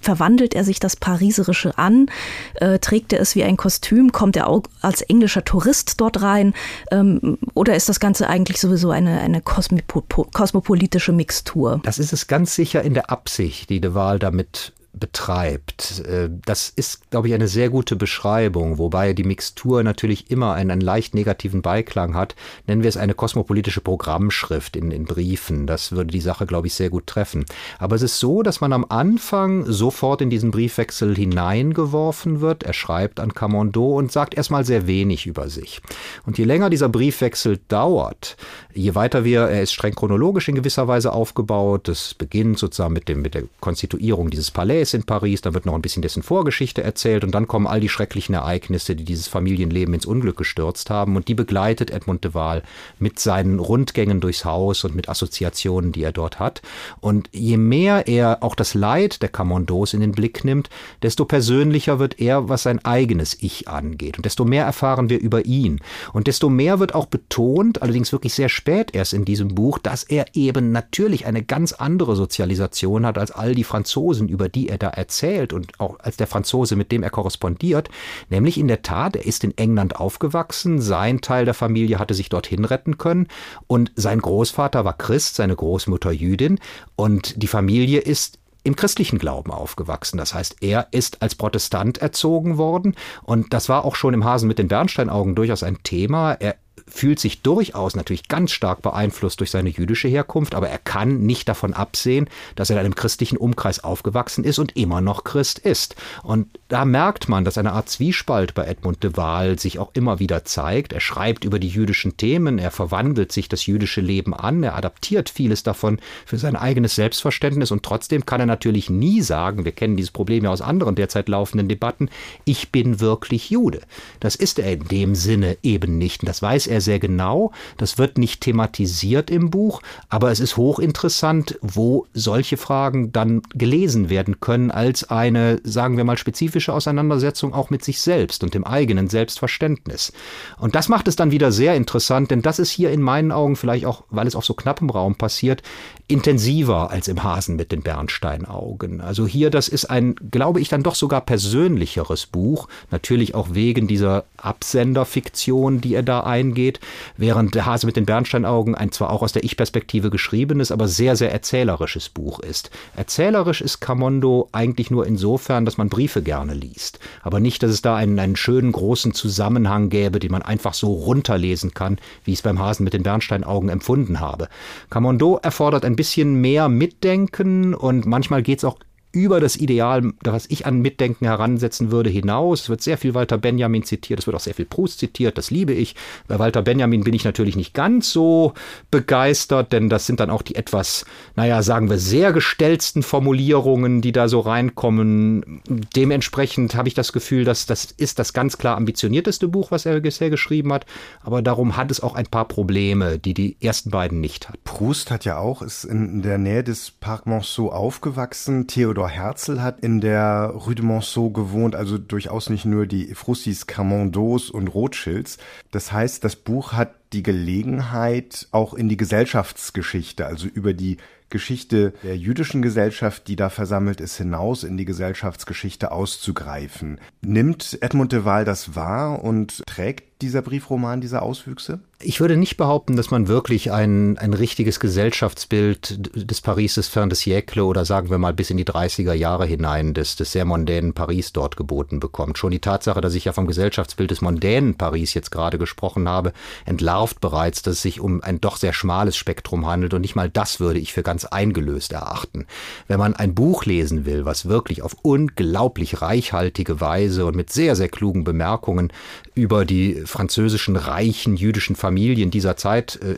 verwandelt 0.01 0.53
er 0.53 0.63
sich 0.63 0.79
das 0.79 0.95
Pariserische 0.95 1.77
an? 1.77 2.07
Äh, 2.55 2.79
trägt 2.79 3.13
er 3.13 3.19
es 3.19 3.35
wie 3.35 3.43
ein 3.43 3.57
Kostüm? 3.57 4.11
Kommt 4.11 4.35
er 4.35 4.47
auch 4.47 4.63
als 4.81 5.01
englischer 5.01 5.43
Tourist 5.43 6.01
dort 6.01 6.21
rein? 6.21 6.53
Ähm, 6.91 7.37
oder 7.53 7.75
ist 7.75 7.89
das 7.89 7.99
Ganze 7.99 8.27
eigentlich 8.27 8.59
sowieso 8.59 8.91
eine, 8.91 9.19
eine 9.21 9.41
kosmopolitische 9.41 11.11
Mixtur? 11.11 11.81
Das 11.83 11.99
ist 11.99 12.13
es 12.13 12.27
ganz 12.27 12.55
sicher 12.55 12.81
in 12.81 12.93
der 12.93 13.11
Absicht, 13.11 13.69
die 13.69 13.79
de 13.79 13.93
Waal 13.93 14.19
damit 14.19 14.73
betreibt. 14.93 16.03
Äh, 16.05 16.29
das 16.45 16.69
ist, 16.69 17.09
glaube 17.11 17.27
ich, 17.27 17.33
eine 17.33 17.47
sehr 17.47 17.69
gute 17.69 17.95
Beschreibung, 17.95 18.77
wobei 18.77 19.13
die 19.13 19.23
Mixtur 19.23 19.83
natürlich 19.83 20.29
immer 20.29 20.53
einen, 20.53 20.71
einen 20.71 20.81
leicht 20.81 21.15
negativen 21.15 21.61
Beiklang 21.61 22.15
hat. 22.15 22.35
Nennen 22.67 22.83
wir 22.83 22.89
es 22.89 22.97
eine 22.97 23.13
kosmopolitische 23.13 23.81
Programmschrift 23.81 24.75
in, 24.75 24.91
in 24.91 25.05
Briefen. 25.05 25.65
Das 25.67 25.91
würde 25.91 26.11
die 26.11 26.21
Sache, 26.21 26.45
glaube 26.45 26.67
ich, 26.67 26.73
sehr 26.73 26.89
gut 26.89 27.07
treffen. 27.07 27.45
Aber 27.79 27.95
es 27.95 28.01
ist 28.01 28.19
so, 28.19 28.43
dass 28.43 28.61
man 28.61 28.73
am 28.73 28.85
Anfang 28.89 29.65
sofort 29.65 30.21
in 30.21 30.29
diesen 30.29 30.51
Briefwechsel 30.51 31.15
hineingeworfen 31.15 32.41
wird. 32.41 32.63
Er 32.63 32.73
schreibt 32.73 33.19
an 33.19 33.33
Camondo 33.33 33.97
und 33.97 34.11
sagt 34.11 34.33
erstmal 34.33 34.65
sehr 34.65 34.87
wenig 34.87 35.25
über 35.25 35.49
sich. 35.49 35.81
Und 36.25 36.37
je 36.37 36.45
länger 36.45 36.69
dieser 36.69 36.89
Briefwechsel 36.89 37.59
dauert, 37.69 38.35
je 38.73 38.93
weiter 38.95 39.23
wir, 39.23 39.41
er 39.41 39.63
ist 39.63 39.73
streng 39.73 39.95
chronologisch 39.95 40.49
in 40.49 40.55
gewisser 40.55 40.87
Weise 40.87 41.13
aufgebaut. 41.13 41.87
Es 41.87 42.13
beginnt 42.13 42.59
sozusagen 42.59 42.93
mit, 42.93 43.07
dem, 43.07 43.21
mit 43.21 43.35
der 43.35 43.43
Konstituierung 43.59 44.29
dieses 44.29 44.51
Palais 44.51 44.80
ist 44.81 44.93
in 44.93 45.03
Paris, 45.03 45.41
dann 45.41 45.53
wird 45.53 45.65
noch 45.65 45.75
ein 45.75 45.81
bisschen 45.81 46.01
dessen 46.01 46.23
Vorgeschichte 46.23 46.83
erzählt 46.83 47.23
und 47.23 47.31
dann 47.31 47.47
kommen 47.47 47.67
all 47.67 47.79
die 47.79 47.89
schrecklichen 47.89 48.35
Ereignisse, 48.35 48.95
die 48.95 49.05
dieses 49.05 49.27
Familienleben 49.27 49.93
ins 49.93 50.05
Unglück 50.05 50.37
gestürzt 50.37 50.89
haben 50.89 51.15
und 51.15 51.27
die 51.27 51.35
begleitet 51.35 51.91
Edmund 51.91 52.23
de 52.23 52.33
Waal 52.33 52.63
mit 52.99 53.19
seinen 53.19 53.59
Rundgängen 53.59 54.19
durchs 54.19 54.45
Haus 54.45 54.83
und 54.83 54.95
mit 54.95 55.09
Assoziationen, 55.09 55.91
die 55.91 56.03
er 56.03 56.11
dort 56.11 56.39
hat. 56.39 56.61
Und 56.99 57.29
je 57.31 57.57
mehr 57.57 58.07
er 58.07 58.43
auch 58.43 58.55
das 58.55 58.73
Leid 58.73 59.21
der 59.21 59.29
Camondos 59.29 59.93
in 59.93 60.01
den 60.01 60.11
Blick 60.11 60.43
nimmt, 60.43 60.69
desto 61.01 61.25
persönlicher 61.25 61.99
wird 61.99 62.19
er, 62.19 62.49
was 62.49 62.63
sein 62.63 62.83
eigenes 62.83 63.37
Ich 63.41 63.67
angeht 63.67 64.17
und 64.17 64.25
desto 64.25 64.45
mehr 64.45 64.65
erfahren 64.65 65.09
wir 65.09 65.19
über 65.19 65.45
ihn 65.45 65.79
und 66.13 66.27
desto 66.27 66.49
mehr 66.49 66.79
wird 66.79 66.95
auch 66.95 67.05
betont, 67.05 67.81
allerdings 67.81 68.11
wirklich 68.11 68.33
sehr 68.33 68.49
spät 68.49 68.93
erst 68.93 69.13
in 69.13 69.25
diesem 69.25 69.55
Buch, 69.55 69.77
dass 69.77 70.03
er 70.03 70.25
eben 70.33 70.71
natürlich 70.71 71.25
eine 71.25 71.43
ganz 71.43 71.73
andere 71.73 72.15
Sozialisation 72.15 73.05
hat 73.05 73.17
als 73.17 73.31
all 73.31 73.55
die 73.55 73.63
Franzosen, 73.63 74.27
über 74.27 74.49
die 74.49 74.69
er 74.71 74.77
da 74.77 74.89
erzählt 74.89 75.53
und 75.53 75.79
auch 75.79 75.99
als 75.99 76.17
der 76.17 76.27
Franzose, 76.27 76.75
mit 76.75 76.91
dem 76.91 77.03
er 77.03 77.09
korrespondiert, 77.09 77.89
nämlich 78.29 78.57
in 78.57 78.67
der 78.67 78.81
Tat, 78.81 79.15
er 79.15 79.25
ist 79.25 79.43
in 79.43 79.57
England 79.57 79.97
aufgewachsen, 79.97 80.81
sein 80.81 81.21
Teil 81.21 81.45
der 81.45 81.53
Familie 81.53 81.99
hatte 81.99 82.13
sich 82.13 82.29
dorthin 82.29 82.65
retten 82.65 82.97
können 82.97 83.27
und 83.67 83.91
sein 83.95 84.19
Großvater 84.19 84.85
war 84.85 84.97
Christ, 84.97 85.35
seine 85.35 85.55
Großmutter 85.55 86.11
Jüdin 86.11 86.59
und 86.95 87.41
die 87.41 87.47
Familie 87.47 87.99
ist 87.99 88.39
im 88.63 88.75
christlichen 88.75 89.17
Glauben 89.17 89.51
aufgewachsen. 89.51 90.17
Das 90.17 90.33
heißt, 90.33 90.57
er 90.61 90.87
ist 90.91 91.21
als 91.21 91.35
Protestant 91.35 91.97
erzogen 91.97 92.57
worden 92.57 92.95
und 93.23 93.53
das 93.53 93.69
war 93.69 93.85
auch 93.85 93.95
schon 93.95 94.13
im 94.13 94.23
Hasen 94.23 94.47
mit 94.47 94.59
den 94.59 94.67
Bernsteinaugen 94.67 95.35
durchaus 95.35 95.63
ein 95.63 95.81
Thema. 95.83 96.33
Er 96.33 96.55
fühlt 96.91 97.19
sich 97.19 97.41
durchaus 97.41 97.95
natürlich 97.95 98.27
ganz 98.27 98.51
stark 98.51 98.81
beeinflusst 98.81 99.39
durch 99.39 99.49
seine 99.49 99.69
jüdische 99.69 100.07
Herkunft, 100.07 100.53
aber 100.53 100.69
er 100.69 100.77
kann 100.77 101.21
nicht 101.21 101.47
davon 101.47 101.73
absehen, 101.73 102.29
dass 102.55 102.69
er 102.69 102.75
in 102.75 102.85
einem 102.85 102.95
christlichen 102.95 103.37
Umkreis 103.37 103.83
aufgewachsen 103.83 104.43
ist 104.43 104.59
und 104.59 104.75
immer 104.75 105.01
noch 105.01 105.23
Christ 105.23 105.59
ist. 105.59 105.95
Und 106.23 106.47
da 106.71 106.85
merkt 106.85 107.27
man, 107.27 107.43
dass 107.43 107.57
eine 107.57 107.73
Art 107.73 107.89
Zwiespalt 107.89 108.53
bei 108.53 108.63
Edmund 108.63 109.03
de 109.03 109.17
Waal 109.17 109.59
sich 109.59 109.77
auch 109.77 109.91
immer 109.93 110.19
wieder 110.19 110.45
zeigt. 110.45 110.93
Er 110.93 111.01
schreibt 111.01 111.43
über 111.43 111.59
die 111.59 111.67
jüdischen 111.67 112.15
Themen, 112.15 112.59
er 112.59 112.71
verwandelt 112.71 113.33
sich 113.33 113.49
das 113.49 113.65
jüdische 113.65 113.99
Leben 113.99 114.33
an, 114.33 114.63
er 114.63 114.77
adaptiert 114.77 115.29
vieles 115.29 115.63
davon 115.63 115.99
für 116.25 116.37
sein 116.37 116.55
eigenes 116.55 116.95
Selbstverständnis 116.95 117.71
und 117.71 117.83
trotzdem 117.83 118.25
kann 118.25 118.39
er 118.39 118.45
natürlich 118.45 118.89
nie 118.89 119.21
sagen, 119.21 119.65
wir 119.65 119.73
kennen 119.73 119.97
dieses 119.97 120.11
Problem 120.11 120.45
ja 120.45 120.49
aus 120.49 120.61
anderen 120.61 120.95
derzeit 120.95 121.27
laufenden 121.27 121.67
Debatten, 121.67 122.09
ich 122.45 122.71
bin 122.71 123.01
wirklich 123.01 123.49
Jude. 123.49 123.81
Das 124.21 124.35
ist 124.35 124.57
er 124.57 124.71
in 124.71 124.87
dem 124.87 125.13
Sinne 125.13 125.57
eben 125.63 125.97
nicht. 125.97 126.23
Und 126.23 126.29
das 126.29 126.41
weiß 126.41 126.67
er 126.67 126.79
sehr 126.79 126.99
genau. 126.99 127.51
Das 127.75 127.97
wird 127.97 128.17
nicht 128.17 128.39
thematisiert 128.39 129.29
im 129.29 129.49
Buch, 129.49 129.81
aber 130.07 130.31
es 130.31 130.39
ist 130.39 130.55
hochinteressant, 130.55 131.59
wo 131.61 132.07
solche 132.13 132.55
Fragen 132.55 133.11
dann 133.11 133.41
gelesen 133.53 134.09
werden 134.09 134.39
können 134.39 134.71
als 134.71 135.09
eine, 135.09 135.59
sagen 135.65 135.97
wir 135.97 136.05
mal, 136.05 136.17
spezifische 136.17 136.60
Auseinandersetzung 136.69 137.53
auch 137.53 137.69
mit 137.69 137.83
sich 137.83 138.01
selbst 138.01 138.43
und 138.43 138.53
dem 138.53 138.63
eigenen 138.63 139.09
Selbstverständnis. 139.09 140.13
Und 140.59 140.75
das 140.75 140.89
macht 140.89 141.07
es 141.07 141.15
dann 141.15 141.31
wieder 141.31 141.51
sehr 141.51 141.75
interessant, 141.75 142.31
denn 142.31 142.41
das 142.41 142.59
ist 142.59 142.71
hier 142.71 142.91
in 142.91 143.01
meinen 143.01 143.31
Augen 143.31 143.55
vielleicht 143.55 143.85
auch, 143.85 144.03
weil 144.09 144.27
es 144.27 144.35
auf 144.35 144.45
so 144.45 144.53
knappem 144.53 144.89
Raum 144.89 145.15
passiert, 145.15 145.63
intensiver 146.07 146.91
als 146.91 147.07
im 147.07 147.23
Hasen 147.23 147.55
mit 147.55 147.71
den 147.71 147.81
Bernsteinaugen. 147.81 149.01
Also 149.01 149.25
hier, 149.25 149.49
das 149.49 149.67
ist 149.67 149.85
ein, 149.85 150.15
glaube 150.29 150.59
ich, 150.59 150.69
dann 150.69 150.83
doch 150.83 150.95
sogar 150.95 151.21
persönlicheres 151.21 152.25
Buch, 152.25 152.67
natürlich 152.91 153.33
auch 153.33 153.49
wegen 153.53 153.87
dieser 153.87 154.25
Absenderfiktion, 154.37 155.81
die 155.81 155.95
er 155.95 156.03
da 156.03 156.21
eingeht, 156.21 156.79
während 157.17 157.55
der 157.55 157.65
Hase 157.65 157.85
mit 157.85 157.95
den 157.95 158.05
Bernsteinaugen 158.05 158.75
ein 158.75 158.91
zwar 158.91 159.09
auch 159.09 159.21
aus 159.21 159.31
der 159.31 159.43
Ich-Perspektive 159.43 160.09
geschriebenes, 160.09 160.71
aber 160.71 160.87
sehr, 160.87 161.15
sehr 161.15 161.31
erzählerisches 161.31 162.09
Buch 162.09 162.39
ist. 162.39 162.71
Erzählerisch 162.95 163.61
ist 163.61 163.79
Camondo 163.79 164.49
eigentlich 164.51 164.91
nur 164.91 165.05
insofern, 165.07 165.65
dass 165.65 165.77
man 165.77 165.89
Briefe 165.89 166.21
gerne 166.21 166.50
liest, 166.53 166.99
aber 167.21 167.39
nicht, 167.39 167.63
dass 167.63 167.71
es 167.71 167.81
da 167.81 167.95
einen, 167.95 168.19
einen 168.19 168.35
schönen 168.35 168.71
großen 168.71 169.13
Zusammenhang 169.13 169.89
gäbe, 169.89 170.19
den 170.19 170.31
man 170.31 170.41
einfach 170.41 170.73
so 170.73 170.93
runterlesen 170.93 171.73
kann, 171.73 171.97
wie 172.23 172.31
ich 172.31 172.39
es 172.39 172.43
beim 172.43 172.59
Hasen 172.59 172.83
mit 172.83 172.93
den 172.93 173.03
Bernsteinaugen 173.03 173.69
empfunden 173.69 174.19
habe. 174.19 174.47
Camondo 174.89 175.39
erfordert 175.41 175.85
ein 175.85 175.95
bisschen 175.95 176.35
mehr 176.35 176.69
Mitdenken 176.69 177.73
und 177.73 178.05
manchmal 178.05 178.43
geht 178.43 178.59
es 178.59 178.65
auch 178.65 178.77
über 179.11 179.39
das 179.39 179.57
Ideal, 179.57 180.13
was 180.23 180.45
ich 180.49 180.65
an 180.65 180.79
Mitdenken 180.79 181.25
heransetzen 181.25 181.91
würde, 181.91 182.09
hinaus. 182.09 182.61
Es 182.61 182.69
wird 182.69 182.81
sehr 182.81 182.97
viel 182.97 183.13
Walter 183.13 183.37
Benjamin 183.37 183.83
zitiert, 183.83 184.19
es 184.19 184.27
wird 184.27 184.35
auch 184.35 184.41
sehr 184.41 184.53
viel 184.53 184.65
Proust 184.65 184.99
zitiert, 184.99 185.37
das 185.37 185.51
liebe 185.51 185.73
ich. 185.73 185.95
Bei 186.27 186.39
Walter 186.39 186.61
Benjamin 186.61 187.03
bin 187.03 187.13
ich 187.13 187.23
natürlich 187.23 187.55
nicht 187.55 187.73
ganz 187.73 188.11
so 188.11 188.53
begeistert, 188.89 189.73
denn 189.73 189.89
das 189.89 190.05
sind 190.05 190.19
dann 190.19 190.29
auch 190.29 190.41
die 190.41 190.55
etwas, 190.55 191.05
naja, 191.35 191.61
sagen 191.61 191.89
wir, 191.89 191.97
sehr 191.97 192.31
gestellten 192.31 193.03
Formulierungen, 193.03 194.01
die 194.01 194.11
da 194.11 194.27
so 194.27 194.39
reinkommen. 194.39 195.61
Dementsprechend 195.95 196.75
habe 196.75 196.87
ich 196.87 196.93
das 196.93 197.11
Gefühl, 197.11 197.43
dass 197.43 197.65
das 197.65 197.85
ist 197.97 198.19
das 198.19 198.33
ganz 198.33 198.57
klar 198.57 198.77
ambitionierteste 198.77 199.47
Buch, 199.47 199.71
was 199.71 199.85
er 199.85 199.99
bisher 199.99 200.29
geschrieben 200.29 200.71
hat, 200.71 200.85
aber 201.21 201.41
darum 201.41 201.75
hat 201.77 201.91
es 201.91 202.01
auch 202.01 202.15
ein 202.15 202.27
paar 202.27 202.45
Probleme, 202.45 203.19
die 203.19 203.33
die 203.33 203.57
ersten 203.61 203.91
beiden 203.91 204.21
nicht 204.21 204.49
hat. 204.49 204.63
Proust 204.63 205.11
hat 205.11 205.25
ja 205.25 205.37
auch, 205.37 205.61
ist 205.61 205.83
in 205.83 206.21
der 206.21 206.37
Nähe 206.37 206.63
des 206.63 206.91
Parc 206.91 207.25
Monceau 207.25 207.71
aufgewachsen. 207.71 208.67
Theodor 208.67 209.00
Theodor 209.01 209.09
Herzl 209.09 209.61
hat 209.61 209.79
in 209.79 209.99
der 209.99 210.53
Rue 210.53 210.75
de 210.75 210.85
Monceau 210.85 211.31
gewohnt, 211.31 211.75
also 211.75 211.97
durchaus 211.97 212.51
nicht 212.51 212.65
nur 212.65 212.85
die 212.85 213.15
Frussis, 213.15 213.65
Carmondos 213.65 214.51
und 214.51 214.67
Rothschilds. 214.67 215.39
Das 215.71 215.91
heißt, 215.91 216.23
das 216.23 216.35
Buch 216.35 216.73
hat 216.73 216.93
die 217.11 217.23
Gelegenheit, 217.23 218.47
auch 218.51 218.75
in 218.75 218.89
die 218.89 218.97
Gesellschaftsgeschichte, 218.97 220.27
also 220.27 220.47
über 220.47 220.75
die 220.75 220.97
Geschichte 221.31 221.93
der 222.03 222.15
jüdischen 222.15 222.61
Gesellschaft, 222.61 223.27
die 223.27 223.35
da 223.35 223.49
versammelt 223.49 224.01
ist, 224.01 224.17
hinaus 224.17 224.63
in 224.63 224.77
die 224.77 224.85
Gesellschaftsgeschichte 224.85 225.91
auszugreifen. 225.91 226.99
Nimmt 227.21 227.79
Edmund 227.81 228.11
de 228.11 228.23
Waal 228.23 228.45
das 228.45 228.75
wahr 228.75 229.23
und 229.23 229.65
trägt 229.65 230.10
dieser 230.21 230.41
Briefroman 230.41 231.01
diese 231.01 231.21
Auswüchse? 231.21 231.79
Ich 232.03 232.19
würde 232.19 232.35
nicht 232.35 232.57
behaupten, 232.57 232.95
dass 232.95 233.11
man 233.11 233.27
wirklich 233.27 233.71
ein, 233.71 234.17
ein 234.17 234.33
richtiges 234.33 234.79
Gesellschaftsbild 234.79 235.99
des 236.29 236.41
Paris 236.41 236.75
des 236.75 236.87
Fin 236.87 237.09
des 237.09 237.21
Siècle 237.21 237.61
oder 237.61 237.85
sagen 237.85 238.09
wir 238.09 238.17
mal 238.17 238.33
bis 238.33 238.49
in 238.49 238.57
die 238.57 238.65
30er 238.65 239.13
Jahre 239.13 239.45
hinein 239.45 239.93
des, 239.93 240.15
des 240.15 240.31
sehr 240.31 240.45
mondänen 240.45 240.93
Paris 240.93 241.31
dort 241.31 241.57
geboten 241.57 241.99
bekommt. 241.99 242.37
Schon 242.37 242.51
die 242.51 242.59
Tatsache, 242.59 243.01
dass 243.01 243.13
ich 243.13 243.25
ja 243.25 243.33
vom 243.33 243.45
Gesellschaftsbild 243.45 244.09
des 244.09 244.21
mondänen 244.21 244.75
Paris 244.75 245.13
jetzt 245.13 245.31
gerade 245.31 245.57
gesprochen 245.57 246.09
habe, 246.09 246.33
entlarvt 246.65 247.21
bereits, 247.21 247.61
dass 247.61 247.75
es 247.75 247.81
sich 247.81 247.99
um 247.99 248.23
ein 248.23 248.41
doch 248.41 248.57
sehr 248.57 248.73
schmales 248.73 249.15
Spektrum 249.15 249.67
handelt 249.67 249.93
und 249.93 250.01
nicht 250.01 250.15
mal 250.15 250.29
das 250.29 250.59
würde 250.59 250.79
ich 250.79 250.93
für 250.93 251.03
ganz 251.03 251.25
eingelöst 251.25 251.93
erachten. 251.93 252.47
Wenn 252.87 252.99
man 252.99 253.15
ein 253.15 253.35
Buch 253.35 253.65
lesen 253.65 254.05
will, 254.05 254.25
was 254.25 254.47
wirklich 254.47 254.81
auf 254.81 254.95
unglaublich 255.03 256.01
reichhaltige 256.01 256.81
Weise 256.81 257.25
und 257.25 257.35
mit 257.35 257.51
sehr, 257.51 257.75
sehr 257.75 257.89
klugen 257.89 258.23
Bemerkungen 258.23 258.91
über 259.35 259.65
die 259.65 260.01
französischen 260.11 260.75
reichen 260.75 261.35
jüdischen 261.35 261.75
Familien 261.75 262.29
dieser 262.29 262.57
Zeit 262.57 262.99
äh, 263.01 263.15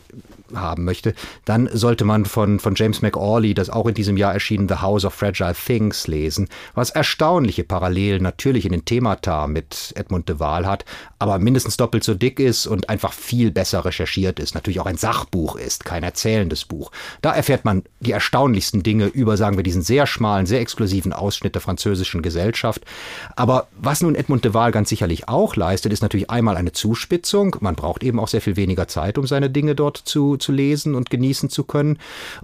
haben 0.59 0.83
möchte, 0.83 1.13
dann 1.45 1.69
sollte 1.71 2.05
man 2.05 2.25
von, 2.25 2.59
von 2.59 2.75
James 2.75 3.01
McAuley, 3.01 3.53
das 3.53 3.69
auch 3.69 3.87
in 3.87 3.93
diesem 3.93 4.17
Jahr 4.17 4.33
erschien, 4.33 4.67
The 4.67 4.75
House 4.75 5.05
of 5.05 5.13
Fragile 5.13 5.53
Things 5.53 6.07
lesen, 6.07 6.47
was 6.73 6.89
erstaunliche 6.89 7.63
Parallelen 7.63 8.23
natürlich 8.23 8.65
in 8.65 8.71
den 8.71 8.85
Themata 8.85 9.47
mit 9.47 9.93
Edmund 9.95 10.29
de 10.29 10.39
Waal 10.39 10.65
hat, 10.65 10.85
aber 11.19 11.39
mindestens 11.39 11.77
doppelt 11.77 12.03
so 12.03 12.13
dick 12.13 12.39
ist 12.39 12.67
und 12.67 12.89
einfach 12.89 13.13
viel 13.13 13.51
besser 13.51 13.85
recherchiert 13.85 14.39
ist. 14.39 14.55
Natürlich 14.55 14.79
auch 14.79 14.85
ein 14.85 14.97
Sachbuch 14.97 15.55
ist, 15.55 15.85
kein 15.85 16.03
erzählendes 16.03 16.65
Buch. 16.65 16.91
Da 17.21 17.33
erfährt 17.33 17.65
man 17.65 17.83
die 17.99 18.11
erstaunlichsten 18.11 18.83
Dinge 18.83 19.07
über, 19.07 19.37
sagen 19.37 19.57
wir, 19.57 19.63
diesen 19.63 19.81
sehr 19.81 20.05
schmalen, 20.07 20.45
sehr 20.45 20.59
exklusiven 20.59 21.13
Ausschnitt 21.13 21.55
der 21.55 21.61
französischen 21.61 22.21
Gesellschaft. 22.21 22.81
Aber 23.35 23.67
was 23.79 24.01
nun 24.01 24.15
Edmund 24.15 24.43
de 24.45 24.53
Waal 24.53 24.71
ganz 24.71 24.89
sicherlich 24.89 25.29
auch 25.29 25.55
leistet, 25.55 25.93
ist 25.93 26.01
natürlich 26.01 26.29
einmal 26.29 26.57
eine 26.57 26.71
Zuspitzung. 26.71 27.55
Man 27.59 27.75
braucht 27.75 28.03
eben 28.03 28.19
auch 28.19 28.27
sehr 28.27 28.41
viel 28.41 28.55
weniger 28.55 28.87
Zeit, 28.87 29.17
um 29.17 29.25
seine 29.25 29.49
Dinge 29.49 29.75
dort 29.75 29.97
zu, 29.97 30.37
zu 30.43 30.51
lesen 30.51 30.93
und 30.93 31.09
genießen 31.09 31.49
zu 31.49 31.63
können. 31.63 31.97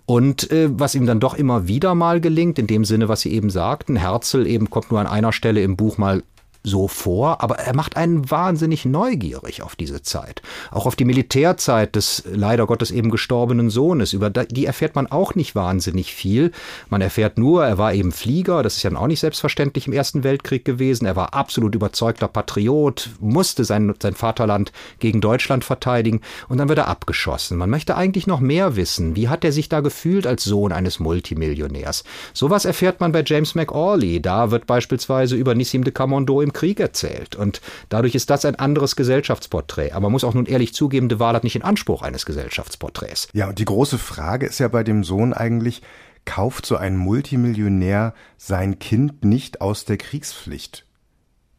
Und 0.05 0.49
äh, 0.51 0.69
was 0.71 0.95
ihm 0.95 1.05
dann 1.05 1.19
doch 1.19 1.35
immer 1.35 1.67
wieder 1.67 1.93
mal 1.93 2.19
gelingt, 2.21 2.57
in 2.57 2.67
dem 2.67 2.85
Sinne, 2.85 3.09
was 3.09 3.21
Sie 3.21 3.31
eben 3.31 3.49
sagten, 3.49 3.95
Herzl 3.95 4.47
eben 4.47 4.69
kommt 4.69 4.89
nur 4.89 4.99
an 4.99 5.07
einer 5.07 5.33
Stelle 5.33 5.61
im 5.61 5.77
Buch 5.77 5.97
mal 5.97 6.23
so 6.63 6.87
vor, 6.87 7.41
aber 7.41 7.59
er 7.59 7.75
macht 7.75 7.95
einen 7.95 8.29
wahnsinnig 8.29 8.85
neugierig 8.85 9.61
auf 9.61 9.75
diese 9.75 10.01
Zeit. 10.01 10.41
Auch 10.71 10.85
auf 10.85 10.95
die 10.95 11.05
Militärzeit 11.05 11.95
des 11.95 12.23
leider 12.29 12.65
Gottes 12.67 12.91
eben 12.91 13.09
gestorbenen 13.09 13.69
Sohnes. 13.69 14.13
Über 14.13 14.29
die 14.29 14.65
erfährt 14.65 14.95
man 14.95 15.07
auch 15.07 15.35
nicht 15.35 15.55
wahnsinnig 15.55 16.13
viel. 16.13 16.51
Man 16.89 17.01
erfährt 17.01 17.37
nur, 17.37 17.65
er 17.65 17.77
war 17.77 17.93
eben 17.93 18.11
Flieger, 18.11 18.61
das 18.61 18.77
ist 18.77 18.83
ja 18.83 18.93
auch 18.95 19.07
nicht 19.07 19.21
selbstverständlich 19.21 19.87
im 19.87 19.93
Ersten 19.93 20.23
Weltkrieg 20.23 20.65
gewesen. 20.65 21.05
Er 21.05 21.15
war 21.15 21.33
absolut 21.33 21.75
überzeugter 21.75 22.27
Patriot, 22.27 23.09
musste 23.19 23.63
sein, 23.63 23.93
sein 24.01 24.13
Vaterland 24.13 24.73
gegen 24.99 25.21
Deutschland 25.21 25.63
verteidigen 25.63 26.21
und 26.49 26.57
dann 26.57 26.67
wird 26.67 26.79
er 26.79 26.87
abgeschossen. 26.87 27.57
Man 27.57 27.69
möchte 27.69 27.95
eigentlich 27.95 28.27
noch 28.27 28.41
mehr 28.41 28.75
wissen. 28.75 29.15
Wie 29.15 29.29
hat 29.29 29.45
er 29.45 29.53
sich 29.53 29.69
da 29.69 29.79
gefühlt 29.79 30.27
als 30.27 30.43
Sohn 30.43 30.73
eines 30.73 30.99
Multimillionärs? 30.99 32.03
Sowas 32.33 32.65
erfährt 32.65 32.99
man 32.99 33.13
bei 33.13 33.23
James 33.25 33.55
McAuley. 33.55 34.21
Da 34.21 34.51
wird 34.51 34.67
beispielsweise 34.67 35.37
über 35.37 35.55
Nissim 35.55 35.83
de 35.83 35.93
Camondo 35.93 36.41
im 36.49 36.53
Krieg 36.53 36.79
erzählt. 36.79 37.35
Und 37.35 37.61
dadurch 37.89 38.15
ist 38.15 38.29
das 38.29 38.45
ein 38.45 38.55
anderes 38.55 38.95
Gesellschaftsporträt. 38.95 39.91
Aber 39.91 40.03
man 40.03 40.13
muss 40.13 40.23
auch 40.23 40.33
nun 40.33 40.45
ehrlich 40.45 40.73
zugeben, 40.73 41.09
de 41.09 41.19
Waal 41.19 41.35
hat 41.35 41.43
nicht 41.43 41.55
den 41.55 41.61
Anspruch 41.61 42.01
eines 42.01 42.25
Gesellschaftsporträts. 42.25 43.29
Ja, 43.33 43.49
und 43.49 43.59
die 43.59 43.65
große 43.65 43.97
Frage 43.97 44.47
ist 44.47 44.59
ja 44.59 44.67
bei 44.67 44.83
dem 44.83 45.03
Sohn 45.03 45.33
eigentlich, 45.33 45.81
kauft 46.25 46.65
so 46.65 46.75
ein 46.75 46.97
Multimillionär 46.97 48.13
sein 48.37 48.79
Kind 48.79 49.23
nicht 49.23 49.61
aus 49.61 49.85
der 49.85 49.97
Kriegspflicht? 49.97 50.85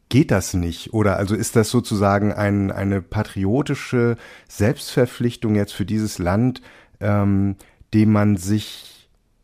Geht 0.09 0.31
das 0.31 0.53
nicht? 0.53 0.93
Oder 0.93 1.15
also 1.17 1.35
ist 1.35 1.55
das 1.55 1.69
sozusagen 1.69 2.33
ein, 2.33 2.69
eine 2.69 3.01
patriotische 3.01 4.17
Selbstverpflichtung 4.49 5.55
jetzt 5.55 5.71
für 5.73 5.85
dieses 5.85 6.19
Land, 6.19 6.61
ähm, 6.99 7.55
dem 7.93 8.11
man 8.11 8.35
sich 8.35 9.00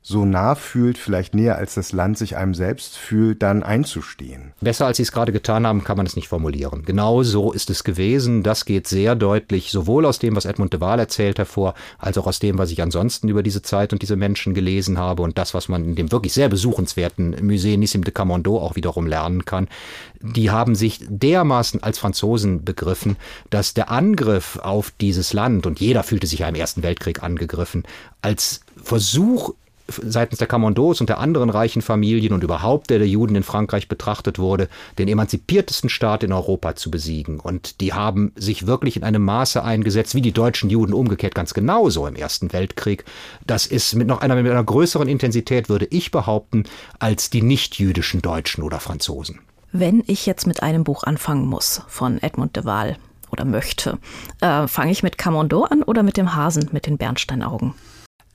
so 0.07 0.23
nah 0.23 0.55
fühlt, 0.55 0.97
vielleicht 0.97 1.35
näher 1.35 1.57
als 1.57 1.73
das 1.73 1.91
Land 1.91 2.17
sich 2.17 2.37
einem 2.37 2.53
selbst 2.53 2.97
fühlt, 2.97 3.43
dann 3.43 3.61
einzustehen. 3.61 4.53
Besser 4.61 4.85
als 4.85 4.97
Sie 4.97 5.03
es 5.03 5.11
gerade 5.11 5.33
getan 5.33 5.67
haben, 5.67 5.83
kann 5.83 5.97
man 5.97 6.05
es 6.05 6.15
nicht 6.15 6.29
formulieren. 6.29 6.83
Genau 6.85 7.23
so 7.23 7.51
ist 7.51 7.69
es 7.69 7.83
gewesen. 7.83 8.41
Das 8.41 8.63
geht 8.63 8.87
sehr 8.87 9.15
deutlich 9.15 9.69
sowohl 9.69 10.05
aus 10.05 10.17
dem, 10.17 10.37
was 10.37 10.45
Edmund 10.45 10.71
de 10.71 10.79
Waal 10.79 10.99
erzählt 10.99 11.39
hervor, 11.39 11.73
als 11.97 12.17
auch 12.17 12.25
aus 12.25 12.39
dem, 12.39 12.57
was 12.57 12.71
ich 12.71 12.81
ansonsten 12.81 13.27
über 13.27 13.43
diese 13.43 13.61
Zeit 13.61 13.91
und 13.91 14.01
diese 14.01 14.15
Menschen 14.15 14.53
gelesen 14.53 14.97
habe 14.97 15.23
und 15.23 15.37
das, 15.37 15.53
was 15.53 15.67
man 15.67 15.83
in 15.83 15.95
dem 15.95 16.09
wirklich 16.09 16.31
sehr 16.31 16.47
besuchenswerten 16.47 17.35
Musée 17.35 17.77
Nissim 17.77 18.05
de 18.05 18.13
Camondo 18.13 18.59
auch 18.59 18.77
wiederum 18.77 19.07
lernen 19.07 19.43
kann. 19.43 19.67
Die 20.21 20.51
haben 20.51 20.75
sich 20.75 21.01
dermaßen 21.09 21.83
als 21.83 21.99
Franzosen 21.99 22.63
begriffen, 22.63 23.17
dass 23.49 23.73
der 23.73 23.91
Angriff 23.91 24.57
auf 24.63 24.93
dieses 25.01 25.33
Land, 25.33 25.65
und 25.65 25.81
jeder 25.81 26.03
fühlte 26.03 26.27
sich 26.27 26.39
ja 26.39 26.47
im 26.47 26.55
Ersten 26.55 26.81
Weltkrieg 26.81 27.23
angegriffen, 27.23 27.83
als 28.21 28.61
Versuch 28.81 29.53
seitens 29.87 30.39
der 30.39 30.47
Commandos 30.47 31.01
und 31.01 31.09
der 31.09 31.19
anderen 31.19 31.49
reichen 31.49 31.81
Familien 31.81 32.33
und 32.33 32.43
überhaupt 32.43 32.89
der, 32.89 32.99
der 32.99 33.07
Juden 33.07 33.35
in 33.35 33.43
Frankreich 33.43 33.87
betrachtet 33.87 34.39
wurde, 34.39 34.67
den 34.97 35.07
emanzipiertesten 35.07 35.89
Staat 35.89 36.23
in 36.23 36.33
Europa 36.33 36.75
zu 36.75 36.91
besiegen. 36.91 37.39
Und 37.39 37.81
die 37.81 37.93
haben 37.93 38.31
sich 38.35 38.67
wirklich 38.67 38.97
in 38.97 39.03
einem 39.03 39.23
Maße 39.23 39.63
eingesetzt, 39.63 40.15
wie 40.15 40.21
die 40.21 40.31
deutschen 40.31 40.69
Juden 40.69 40.93
umgekehrt 40.93 41.35
ganz 41.35 41.53
genauso 41.53 42.07
im 42.07 42.15
Ersten 42.15 42.53
Weltkrieg. 42.53 43.05
Das 43.45 43.65
ist 43.65 43.95
mit 43.95 44.07
noch 44.07 44.21
einer, 44.21 44.35
mit 44.35 44.51
einer 44.51 44.63
größeren 44.63 45.07
Intensität, 45.07 45.69
würde 45.69 45.85
ich 45.85 46.11
behaupten, 46.11 46.63
als 46.99 47.29
die 47.29 47.41
nicht-jüdischen 47.41 48.21
Deutschen 48.21 48.63
oder 48.63 48.79
Franzosen. 48.79 49.39
Wenn 49.71 50.03
ich 50.07 50.25
jetzt 50.25 50.47
mit 50.47 50.63
einem 50.63 50.83
Buch 50.83 51.03
anfangen 51.03 51.45
muss 51.45 51.81
von 51.87 52.21
Edmund 52.21 52.55
de 52.55 52.65
Waal 52.65 52.97
oder 53.31 53.45
möchte, 53.45 53.99
äh, 54.41 54.67
fange 54.67 54.91
ich 54.91 55.03
mit 55.03 55.17
Camondo 55.17 55.63
an 55.63 55.83
oder 55.83 56.03
mit 56.03 56.17
dem 56.17 56.35
Hasen 56.35 56.69
mit 56.71 56.85
den 56.85 56.97
Bernsteinaugen? 56.97 57.73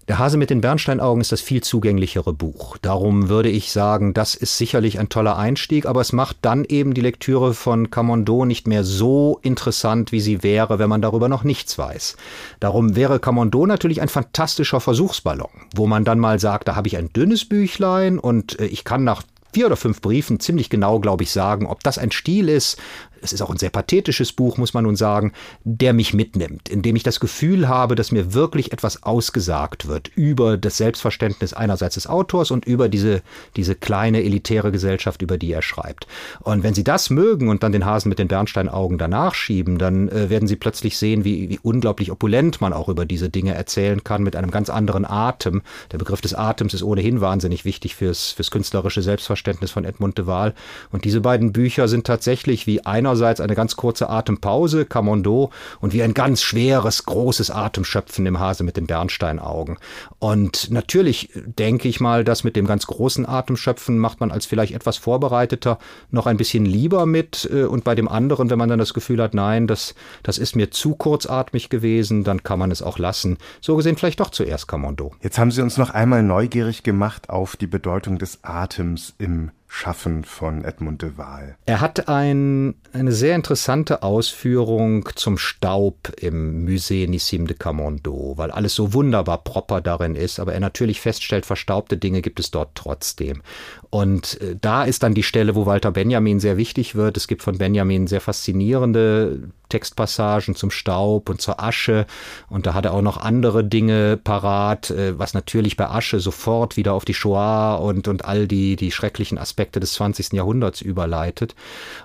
Der 0.08 0.18
Hase 0.18 0.36
mit 0.36 0.50
den 0.50 0.60
Bernsteinaugen 0.60 1.20
ist 1.20 1.30
das 1.30 1.40
viel 1.40 1.62
zugänglichere 1.62 2.32
Buch. 2.32 2.76
Darum 2.82 3.28
würde 3.28 3.50
ich 3.50 3.70
sagen, 3.70 4.14
das 4.14 4.34
ist 4.34 4.58
sicherlich 4.58 4.98
ein 4.98 5.08
toller 5.08 5.38
Einstieg, 5.38 5.86
aber 5.86 6.00
es 6.00 6.12
macht 6.12 6.38
dann 6.42 6.64
eben 6.64 6.92
die 6.92 7.00
Lektüre 7.00 7.54
von 7.54 7.88
Camondo 7.88 8.44
nicht 8.44 8.66
mehr 8.66 8.82
so 8.82 9.38
interessant, 9.42 10.10
wie 10.10 10.20
sie 10.20 10.42
wäre, 10.42 10.80
wenn 10.80 10.88
man 10.88 11.02
darüber 11.02 11.28
noch 11.28 11.44
nichts 11.44 11.78
weiß. 11.78 12.16
Darum 12.58 12.96
wäre 12.96 13.20
Camondo 13.20 13.64
natürlich 13.64 14.02
ein 14.02 14.08
fantastischer 14.08 14.80
Versuchsballon, 14.80 15.50
wo 15.76 15.86
man 15.86 16.04
dann 16.04 16.18
mal 16.18 16.40
sagt, 16.40 16.66
da 16.66 16.74
habe 16.74 16.88
ich 16.88 16.96
ein 16.96 17.12
dünnes 17.12 17.48
Büchlein 17.48 18.18
und 18.18 18.58
äh, 18.58 18.66
ich 18.66 18.82
kann 18.82 19.04
nach 19.04 19.22
vier 19.52 19.66
oder 19.66 19.76
fünf 19.76 20.00
Briefen 20.00 20.40
ziemlich 20.40 20.68
genau, 20.68 20.98
glaube 20.98 21.22
ich, 21.22 21.30
sagen, 21.30 21.66
ob 21.66 21.84
das 21.84 21.98
ein 21.98 22.10
Stil 22.10 22.48
ist, 22.48 22.78
es 23.22 23.32
ist 23.32 23.40
auch 23.42 23.50
ein 23.50 23.58
sehr 23.58 23.70
pathetisches 23.70 24.32
Buch, 24.32 24.58
muss 24.58 24.74
man 24.74 24.85
nun 24.85 24.96
sagen, 24.96 25.32
der 25.64 25.92
mich 25.92 26.12
mitnimmt, 26.12 26.68
in 26.68 26.82
dem 26.82 26.96
ich 26.96 27.02
das 27.02 27.20
Gefühl 27.20 27.68
habe, 27.68 27.94
dass 27.94 28.12
mir 28.12 28.35
wirklich 28.35 28.72
etwas 28.72 29.02
ausgesagt 29.02 29.88
wird 29.88 30.08
über 30.08 30.56
das 30.56 30.76
Selbstverständnis 30.76 31.54
einerseits 31.54 31.94
des 31.94 32.06
Autors 32.06 32.50
und 32.50 32.64
über 32.64 32.88
diese, 32.88 33.22
diese 33.56 33.74
kleine 33.74 34.22
elitäre 34.22 34.72
Gesellschaft, 34.72 35.22
über 35.22 35.38
die 35.38 35.52
er 35.52 35.62
schreibt. 35.62 36.06
Und 36.40 36.62
wenn 36.62 36.74
Sie 36.74 36.85
das 36.85 37.11
mögen 37.11 37.48
und 37.48 37.62
dann 37.62 37.72
den 37.72 37.87
Hasen 37.87 38.08
mit 38.08 38.18
den 38.18 38.28
Bernsteinaugen 38.28 38.98
danach 38.98 39.35
schieben, 39.35 39.78
dann 39.78 40.08
äh, 40.08 40.28
werden 40.30 40.48
Sie 40.48 40.56
plötzlich 40.56 40.98
sehen, 40.98 41.24
wie, 41.24 41.48
wie 41.48 41.61
unglaublich 41.62 42.11
opulent 42.11 42.61
man 42.61 42.72
auch 42.72 42.88
über 42.88 43.04
diese 43.04 43.30
Dinge 43.30 43.54
erzählen 43.54 44.02
kann, 44.02 44.22
mit 44.22 44.37
einem 44.37 44.50
ganz 44.50 44.68
anderen 44.70 45.04
Atem. 45.04 45.62
Der 45.92 45.98
Begriff 45.98 46.20
des 46.20 46.35
Atems 46.35 46.74
ist 46.74 46.82
ohnehin 46.82 47.20
wahnsinnig 47.20 47.64
wichtig 47.64 47.94
fürs, 47.94 48.32
fürs 48.32 48.50
künstlerische 48.50 49.02
Selbstverständnis 49.02 49.70
von 49.70 49.85
Edmund 49.85 50.18
de 50.18 50.26
Waal. 50.26 50.54
Und 50.90 51.04
diese 51.04 51.20
beiden 51.20 51.52
Bücher 51.52 51.88
sind 51.88 52.06
tatsächlich 52.06 52.66
wie 52.66 52.85
einer 52.85 53.12
einerseits 53.12 53.40
eine 53.40 53.55
ganz 53.55 53.77
kurze 53.77 54.09
Atempause, 54.09 54.85
Camondo, 54.85 55.51
und 55.81 55.92
wie 55.92 56.03
ein 56.03 56.14
ganz 56.14 56.42
schweres, 56.42 57.05
großes 57.05 57.51
Atemschöpfen 57.51 58.27
im 58.27 58.40
Hase 58.40 58.64
mit 58.64 58.77
den 58.77 58.87
Bernsteinaugen. 58.87 59.79
Und 60.18 60.70
natürlich 60.70 61.31
denke 61.35 61.88
ich 61.88 62.01
mal, 62.01 62.25
dass 62.25 62.44
mit 62.44 62.57
dem 62.57 62.66
ganz 62.66 62.87
großen 62.87 63.29
Atemschöpfen 63.29 63.98
macht 63.98 64.20
man 64.20 64.31
als 64.31 64.46
vielleicht 64.46 64.75
etwas 64.75 64.96
vorbereiteter 64.96 65.79
noch 66.11 66.27
ein 66.27 66.37
bisschen 66.37 66.64
lieber 66.64 67.07
mit. 67.07 67.48
Äh, 67.53 67.64
und 67.64 67.85
bei 67.85 67.94
dem 67.94 68.09
anderen, 68.09 68.51
wenn 68.51 68.59
man 68.59 68.68
dann 68.68 68.79
das 68.79 68.94
Gefühl 68.94 69.22
hat, 69.22 69.35
nein, 69.35 69.66
das, 69.66 69.94
das 70.22 70.38
ist 70.38 70.57
mir 70.57 70.70
zu 70.70 70.94
kurzatmig 70.94 71.68
gewesen, 71.68 72.25
dann 72.25 72.42
kann 72.42 72.59
man 72.59 72.70
es 72.70 72.83
auch 72.83 72.98
lassen. 72.98 73.38
So 73.61 73.77
gesehen 73.77 73.96
vielleicht 73.96 74.20
doch 74.20 74.31
zuerst 74.31 74.68
Camondo. 74.68 75.12
Jetzt 75.22 75.38
haben 75.38 75.51
Sie 75.51 75.62
uns 75.62 75.77
noch 75.77 75.90
einmal 75.90 76.22
neugierig 76.22 76.83
gemacht 76.83 77.31
auf 77.31 77.57
die 77.57 77.66
Bedeutung 77.66 78.18
des 78.18 78.40
Atems 78.42 79.14
im 79.18 79.51
Schaffen 79.74 80.24
von 80.24 80.64
Edmund 80.64 81.00
de 81.00 81.16
Waal. 81.16 81.56
Er 81.64 81.80
hat 81.80 82.06
ein, 82.06 82.74
eine 82.92 83.11
sehr 83.11 83.35
interessante 83.35 84.02
Ausführung 84.02 85.08
zum 85.14 85.38
Staub 85.38 86.12
im 86.20 86.66
Musée 86.66 87.08
Nissim 87.08 87.46
de 87.46 87.56
Camondo, 87.56 88.35
weil 88.37 88.50
alles 88.50 88.74
so 88.74 88.92
wunderbar 88.92 89.38
proper 89.38 89.80
darin 89.80 90.14
ist, 90.14 90.40
aber 90.40 90.52
er 90.52 90.61
natürlich 90.61 91.00
feststellt, 91.00 91.46
verstaubte 91.46 91.96
Dinge 91.96 92.20
gibt 92.20 92.38
es 92.38 92.50
dort 92.50 92.74
trotzdem. 92.74 93.40
Und 93.88 94.40
äh, 94.42 94.56
da 94.61 94.85
ist 94.85 95.02
dann 95.02 95.14
die 95.14 95.22
Stelle, 95.22 95.54
wo 95.54 95.64
Walter 95.64 95.90
Benjamin 95.90 96.38
sehr 96.38 96.58
wichtig 96.58 96.94
wird. 96.94 97.16
Es 97.16 97.26
gibt 97.26 97.42
von 97.42 97.56
Benjamin 97.56 98.06
sehr 98.06 98.20
faszinierende 98.20 99.48
Textpassagen 99.70 100.54
zum 100.54 100.70
Staub 100.70 101.30
und 101.30 101.40
zur 101.40 101.62
Asche. 101.62 102.06
Und 102.50 102.66
da 102.66 102.74
hat 102.74 102.85
er 102.85 102.92
auch 102.92 103.00
noch 103.00 103.16
andere 103.16 103.64
Dinge 103.64 104.18
parat, 104.18 104.90
äh, 104.90 105.18
was 105.18 105.32
natürlich 105.32 105.78
bei 105.78 105.88
Asche 105.88 106.20
sofort 106.20 106.76
wieder 106.76 106.92
auf 106.92 107.06
die 107.06 107.14
Shoah 107.14 107.76
und, 107.76 108.06
und 108.06 108.26
all 108.26 108.46
die, 108.46 108.76
die 108.76 108.92
schrecklichen 108.92 109.38
Aspekte 109.38 109.62
des 109.81 109.94
20. 109.94 110.35
Jahrhunderts 110.35 110.83
überleitet. 110.83 111.55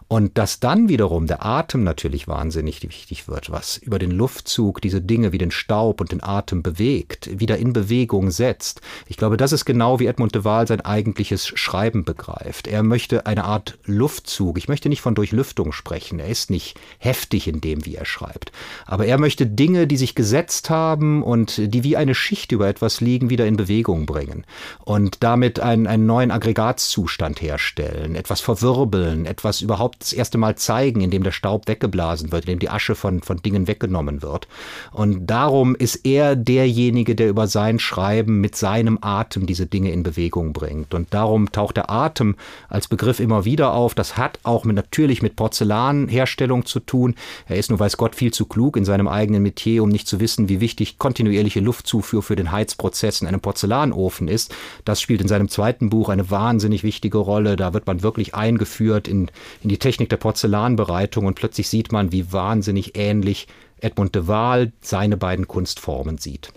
Und 0.08 0.38
dass 0.38 0.62
dann 0.62 0.88
wiederum 0.88 1.28
der 1.28 1.46
Atem 1.46 1.84
natürlich 1.84 2.28
wahnsinnig 2.30 2.84
wichtig 2.84 3.28
wird, 3.28 3.52
was 3.52 3.78
über 3.78 4.00
den 4.00 4.12
Luftzug 4.12 4.82
diese 4.82 5.02
Dinge 5.02 5.34
wie 5.34 5.38
den 5.38 5.52
Staub 5.52 6.00
und 6.00 6.14
den 6.14 6.24
Atem 6.24 6.64
bewegt, 6.64 7.40
wieder 7.40 7.58
in 7.58 7.74
Bewegung 7.74 8.32
setzt. 8.32 8.80
Ich 9.08 9.18
glaube, 9.18 9.36
das 9.36 9.52
ist 9.52 9.66
genau 9.66 10.00
wie 10.00 10.06
Edmund 10.06 10.34
de 10.36 10.46
Waal 10.46 10.68
sein 10.68 10.82
eigentliches 10.82 11.48
Schreiben 11.48 12.06
begreift. 12.06 12.68
Er 12.68 12.84
möchte 12.84 13.26
eine 13.26 13.44
Art 13.44 13.78
Luftzug. 13.84 14.58
Ich 14.58 14.70
möchte 14.70 14.88
nicht 14.88 15.02
von 15.02 15.16
Durchlüftung 15.16 15.74
sprechen. 15.74 16.20
Er 16.20 16.28
ist 16.28 16.50
nicht 16.50 16.80
heftig 17.00 17.48
in 17.48 17.58
in 17.58 17.62
dem, 17.62 17.86
wie 17.86 17.96
er 17.96 18.06
schreibt. 18.06 18.52
Aber 18.86 19.06
er 19.06 19.18
möchte 19.18 19.48
Dinge, 19.48 19.88
die 19.88 19.98
sich 19.98 20.16
gesetzt 20.16 20.70
haben 20.70 21.24
und 21.24 21.60
die 21.74 21.84
wie 21.84 21.98
eine 21.98 22.16
Schicht 22.16 22.52
über 22.52 22.68
etwas 22.68 23.02
liegen, 23.02 23.30
wieder 23.30 23.48
in 23.48 23.58
Bewegung 23.58 24.06
bringen 24.06 24.46
und 24.86 25.24
damit 25.24 25.60
einen, 25.60 25.88
einen 25.88 26.06
neuen 26.06 26.32
Aggregatzustand 26.32 27.42
herstellen, 27.48 28.16
etwas 28.16 28.42
verwirbeln, 28.42 29.26
etwas 29.26 29.62
überhaupt 29.62 30.02
das 30.02 30.14
erste 30.14 30.38
Mal 30.38 30.56
zeigen, 30.56 31.02
indem 31.02 31.24
der 31.24 31.32
Staub 31.32 31.68
weggeblasen 31.68 32.32
wird, 32.32 32.46
indem 32.46 32.60
die 32.60 32.70
Asche 32.70 32.96
von, 32.96 33.22
von 33.22 33.38
Dingen 33.38 33.68
weggenommen 33.68 34.22
wird. 34.22 34.48
Und 34.92 35.28
darum 35.28 35.76
ist 35.76 36.06
er 36.06 36.36
derjenige, 36.36 37.16
der 37.16 37.30
über 37.30 37.48
sein 37.48 37.80
Schreiben 37.80 38.42
mit 38.42 38.56
seinem 38.56 39.00
Atem 39.02 39.46
diese 39.46 39.66
Dinge 39.66 39.92
in 39.92 40.04
Bewegung 40.04 40.54
bringt. 40.54 40.94
Und 40.94 41.14
darum 41.14 41.52
taucht 41.52 41.78
der 41.78 41.90
Atem 41.90 42.36
als 42.70 42.88
Begriff 42.88 43.20
immer 43.20 43.46
wieder 43.46 43.74
auf. 43.74 43.96
Das 43.96 44.18
hat 44.18 44.40
auch 44.44 44.66
mit, 44.66 44.76
natürlich 44.76 45.22
mit 45.22 45.36
Porzellanherstellung 45.36 46.66
zu 46.66 46.80
tun. 46.80 47.16
Er 47.48 47.58
ist 47.58 47.70
nur 47.70 47.80
weiß 47.80 47.98
Gott 47.98 48.16
viel 48.16 48.34
zu 48.34 48.46
klug 48.46 48.76
in 48.78 48.86
seinem 48.86 49.08
eigenen 49.08 49.44
Metier, 49.44 49.84
um 49.84 49.90
nicht 49.90 50.08
zu 50.08 50.20
wissen, 50.20 50.50
wie 50.50 50.60
wichtig 50.60 50.98
kontinuierliche 50.98 51.62
Luftzufuhr 51.62 52.24
für 52.24 52.36
den 52.36 52.52
Heizprozess 52.52 53.22
in 53.22 53.28
einem 53.28 53.40
Porzellanofen 53.40 54.28
ist. 54.28 54.54
Das 54.84 55.02
spielt 55.02 55.22
in 55.22 55.28
seinem 55.28 55.50
zweiten 55.50 55.90
Buch 55.90 56.10
eine 56.10 56.30
wahnsinnig 56.30 56.84
wichtige 56.84 57.18
Rolle. 57.18 57.37
Da 57.44 57.74
wird 57.74 57.88
man 57.88 58.04
wirklich 58.04 58.36
eingeführt 58.36 59.08
in, 59.08 59.30
in 59.62 59.70
die 59.70 59.80
Technik 59.80 60.10
der 60.10 60.18
Porzellanbereitung 60.18 61.26
und 61.26 61.36
plötzlich 61.36 61.70
sieht 61.70 61.92
man, 61.92 62.12
wie 62.12 62.32
wahnsinnig 62.32 62.98
ähnlich 62.98 63.48
Edmund 63.80 64.16
de 64.16 64.28
Waal 64.28 64.72
seine 64.82 65.18
beiden 65.18 65.48
Kunstformen 65.48 66.18
sieht. 66.18 66.52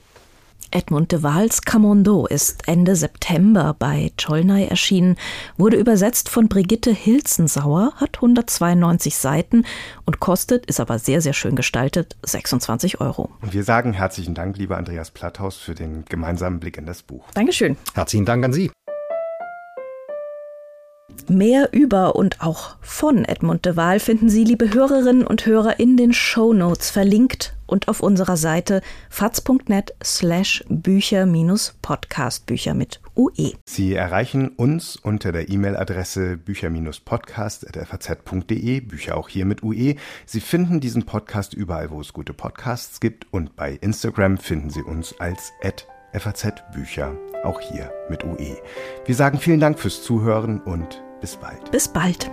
Edmund 0.72 1.10
de 1.10 1.24
Waals 1.24 1.62
Camondo 1.62 2.26
ist 2.26 2.68
Ende 2.68 2.94
September 2.94 3.74
bei 3.76 4.12
Cholnay 4.16 4.66
erschienen, 4.66 5.16
wurde 5.56 5.76
übersetzt 5.76 6.28
von 6.28 6.48
Brigitte 6.48 6.92
Hilzensauer, 6.92 7.92
hat 7.96 8.18
192 8.18 9.16
Seiten 9.16 9.64
und 10.04 10.20
kostet, 10.20 10.66
ist 10.66 10.78
aber 10.78 11.00
sehr, 11.00 11.20
sehr 11.22 11.32
schön 11.32 11.56
gestaltet, 11.56 12.16
26 12.24 13.00
Euro. 13.00 13.30
Und 13.42 13.52
wir 13.52 13.64
sagen 13.64 13.92
herzlichen 13.92 14.34
Dank, 14.34 14.58
lieber 14.58 14.76
Andreas 14.76 15.10
Platthaus, 15.10 15.56
für 15.56 15.74
den 15.74 16.04
gemeinsamen 16.04 16.60
Blick 16.60 16.78
in 16.78 16.86
das 16.86 17.02
Buch. 17.02 17.26
Dankeschön. 17.34 17.76
Herzlichen 17.94 18.24
Dank 18.24 18.44
an 18.44 18.52
Sie. 18.52 18.70
Mehr 21.30 21.68
über 21.70 22.16
und 22.16 22.40
auch 22.40 22.76
von 22.80 23.24
Edmund 23.24 23.64
de 23.64 23.76
Waal 23.76 24.00
finden 24.00 24.28
Sie, 24.28 24.42
liebe 24.42 24.74
Hörerinnen 24.74 25.24
und 25.24 25.46
Hörer, 25.46 25.78
in 25.78 25.96
den 25.96 26.12
Show 26.12 26.52
Notes 26.52 26.90
verlinkt 26.90 27.54
und 27.68 27.86
auf 27.86 28.00
unserer 28.00 28.36
Seite 28.36 28.82
faz.net 29.10 29.94
slash 30.02 30.64
Bücher-Podcast, 30.68 32.46
Bücher 32.46 32.74
mit 32.74 33.00
UE. 33.14 33.52
Sie 33.64 33.94
erreichen 33.94 34.48
uns 34.48 34.96
unter 34.96 35.30
der 35.30 35.48
E-Mail-Adresse 35.48 36.36
bücher-podcast.faz.de, 36.36 38.80
Bücher 38.80 39.16
auch 39.16 39.28
hier 39.28 39.44
mit 39.44 39.62
UE. 39.62 39.94
Sie 40.26 40.40
finden 40.40 40.80
diesen 40.80 41.06
Podcast 41.06 41.54
überall, 41.54 41.92
wo 41.92 42.00
es 42.00 42.12
gute 42.12 42.34
Podcasts 42.34 42.98
gibt 42.98 43.32
und 43.32 43.54
bei 43.54 43.78
Instagram 43.80 44.36
finden 44.36 44.70
Sie 44.70 44.82
uns 44.82 45.14
als 45.20 45.52
FAZ 46.12 46.54
Bücher, 46.74 47.16
auch 47.44 47.60
hier 47.60 47.92
mit 48.08 48.24
UE. 48.24 48.56
Wir 49.06 49.14
sagen 49.14 49.38
vielen 49.38 49.60
Dank 49.60 49.78
fürs 49.78 50.02
Zuhören 50.02 50.60
und 50.60 51.04
bis 51.20 51.36
bald. 51.36 51.70
Bis 51.70 51.88
bald. 51.88 52.30